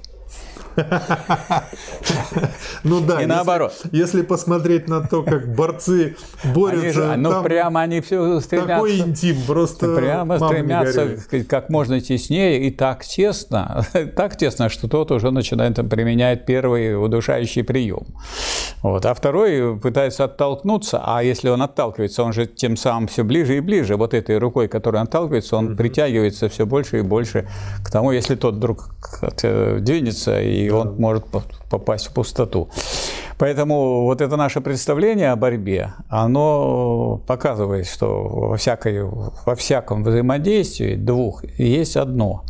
Ну 2.84 3.02
да, 3.02 3.22
и 3.22 3.26
наоборот. 3.26 3.74
Если 3.92 4.22
посмотреть 4.22 4.88
на 4.88 5.02
то, 5.02 5.24
как 5.24 5.54
борцы 5.56 6.16
борются, 6.44 7.16
ну 7.18 7.44
прямо 7.44 7.82
они 7.82 8.02
все 8.02 8.40
стремятся. 8.40 8.74
Такой 8.76 9.00
интим, 9.00 9.38
просто 9.48 9.96
прямо 9.96 10.38
стремятся 10.38 11.18
как 11.48 11.70
можно 11.70 12.02
теснее 12.02 12.68
и 12.68 12.72
так 12.72 13.06
тесно, 13.06 13.86
так 14.16 14.36
тесно, 14.36 14.70
что 14.70 14.88
тот 14.88 15.12
уже 15.12 15.32
начинает 15.32 15.76
применять 15.90 16.46
первый 16.46 17.02
удушающий 17.02 17.64
прием. 17.64 18.06
Вот. 18.86 19.04
А 19.08 19.16
второй 19.16 19.80
пытается 19.80 20.26
оттолкнуться, 20.26 21.02
а 21.04 21.24
если 21.24 21.50
он 21.50 21.60
отталкивается, 21.64 22.22
он 22.22 22.34
же 22.34 22.46
тем 22.46 22.78
самым 22.78 23.08
все 23.08 23.24
ближе 23.24 23.58
и 23.58 23.60
ближе. 23.60 23.96
Вот 23.96 24.14
этой 24.14 24.38
рукой, 24.38 24.68
которой 24.68 24.98
он 24.98 25.08
отталкивается, 25.08 25.58
он 25.58 25.76
притягивается 25.76 26.50
все 26.50 26.68
больше 26.68 27.00
и 27.00 27.02
больше 27.02 27.48
к 27.84 27.90
тому, 27.90 28.12
если 28.12 28.36
тот 28.36 28.54
вдруг 28.58 28.92
э, 29.42 29.80
двинется 29.80 30.40
и 30.40 30.66
и 30.66 30.70
он 30.70 30.98
может 31.00 31.26
попасть 31.72 32.10
в 32.10 32.14
пустоту. 32.14 32.70
Поэтому 33.40 34.04
вот 34.04 34.22
это 34.22 34.36
наше 34.36 34.62
представление 34.62 35.32
о 35.32 35.36
борьбе, 35.36 35.94
оно 36.08 37.20
показывает, 37.26 37.88
что 37.88 38.22
во, 38.24 38.56
всякой, 38.56 39.04
во 39.04 39.56
всяком 39.56 40.04
взаимодействии 40.04 40.94
двух 40.94 41.44
есть 41.58 41.98
одно. 41.98 42.44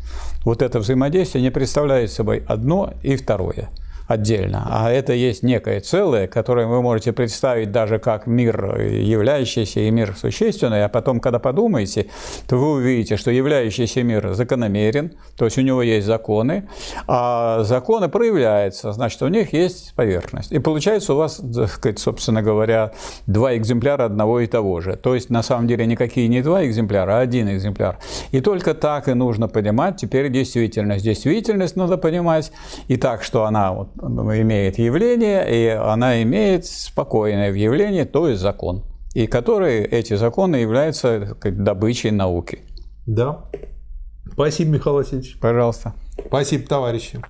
Вот 0.44 0.62
это 0.62 0.80
взаимодействие 0.80 1.42
не 1.42 1.50
представляет 1.50 2.12
собой 2.12 2.44
одно 2.46 2.94
и 3.04 3.16
второе– 3.16 3.70
отдельно, 4.08 4.68
а 4.70 4.92
это 4.92 5.14
есть 5.14 5.44
некое 5.44 5.80
целое, 5.80 6.28
которое 6.28 6.68
вы 6.68 6.82
можете 6.82 7.14
представить 7.14 7.72
даже 7.72 8.00
как 8.00 8.28
мир 8.28 8.80
являющийся 8.80 9.82
и 9.82 9.92
мир 9.92 10.16
существенный, 10.16 10.86
а 10.86 10.90
потом, 10.90 11.20
когда 11.20 11.40
подумаете, 11.40 12.08
то 12.48 12.58
вы 12.58 12.74
увидите, 12.74 13.18
что 13.18 13.32
являющийся 13.32 14.04
мир 14.04 14.34
закономерен, 14.34 15.14
то 15.38 15.46
есть 15.46 15.58
у 15.58 15.62
него 15.62 15.82
есть 15.82 16.06
законы, 16.06 16.68
а 17.08 17.64
законы 17.64 18.10
проявляются, 18.10 18.92
значит, 18.92 19.22
у 19.22 19.28
них 19.28 19.54
есть 19.54 19.94
поверхность. 19.96 20.52
И 20.52 20.60
получается 20.60 21.14
у 21.14 21.18
вас, 21.18 21.42
сказать, 21.68 22.00
собственно 22.00 22.42
говоря, 22.42 22.92
два 23.28 23.56
экземпляра 23.56 24.06
одного 24.06 24.40
и 24.40 24.48
того 24.48 24.82
же. 24.82 24.96
То 24.96 25.16
есть, 25.16 25.30
на 25.30 25.44
самом 25.44 25.68
деле, 25.68 25.86
никакие 25.86 26.28
не 26.28 26.42
два 26.42 26.66
экземпляра, 26.66 27.18
а 27.18 27.20
один 27.20 27.50
экземпляр. 27.50 27.98
И 28.32 28.42
только 28.42 28.74
так 28.74 29.08
и 29.08 29.14
нужно 29.14 29.48
понимать 29.48 29.98
теперь 29.98 30.30
действительность. 30.32 31.04
Действительность 31.04 31.76
надо 31.76 31.98
понимать 31.98 32.52
и 32.88 32.98
так, 32.98 33.24
что 33.24 33.46
она 33.46 33.74
вот 33.74 33.90
имеет 34.02 34.78
явление, 34.78 35.46
и 35.50 35.68
она 35.70 36.22
имеет 36.24 36.66
спокойное 36.66 37.52
явление, 37.54 38.06
то 38.06 38.28
есть 38.28 38.42
закон. 38.42 38.84
И 39.14 39.28
которые 39.28 39.86
эти 39.86 40.16
законы 40.16 40.58
являются 40.58 41.38
как, 41.40 41.64
добычей 41.64 42.12
науки. 42.12 42.60
Да. 43.06 43.46
Спасибо, 44.34 44.72
Михаил 44.72 44.96
Васильевич. 44.96 45.40
Пожалуйста. 45.40 45.94
Спасибо, 46.28 46.68
товарищи. 46.68 47.22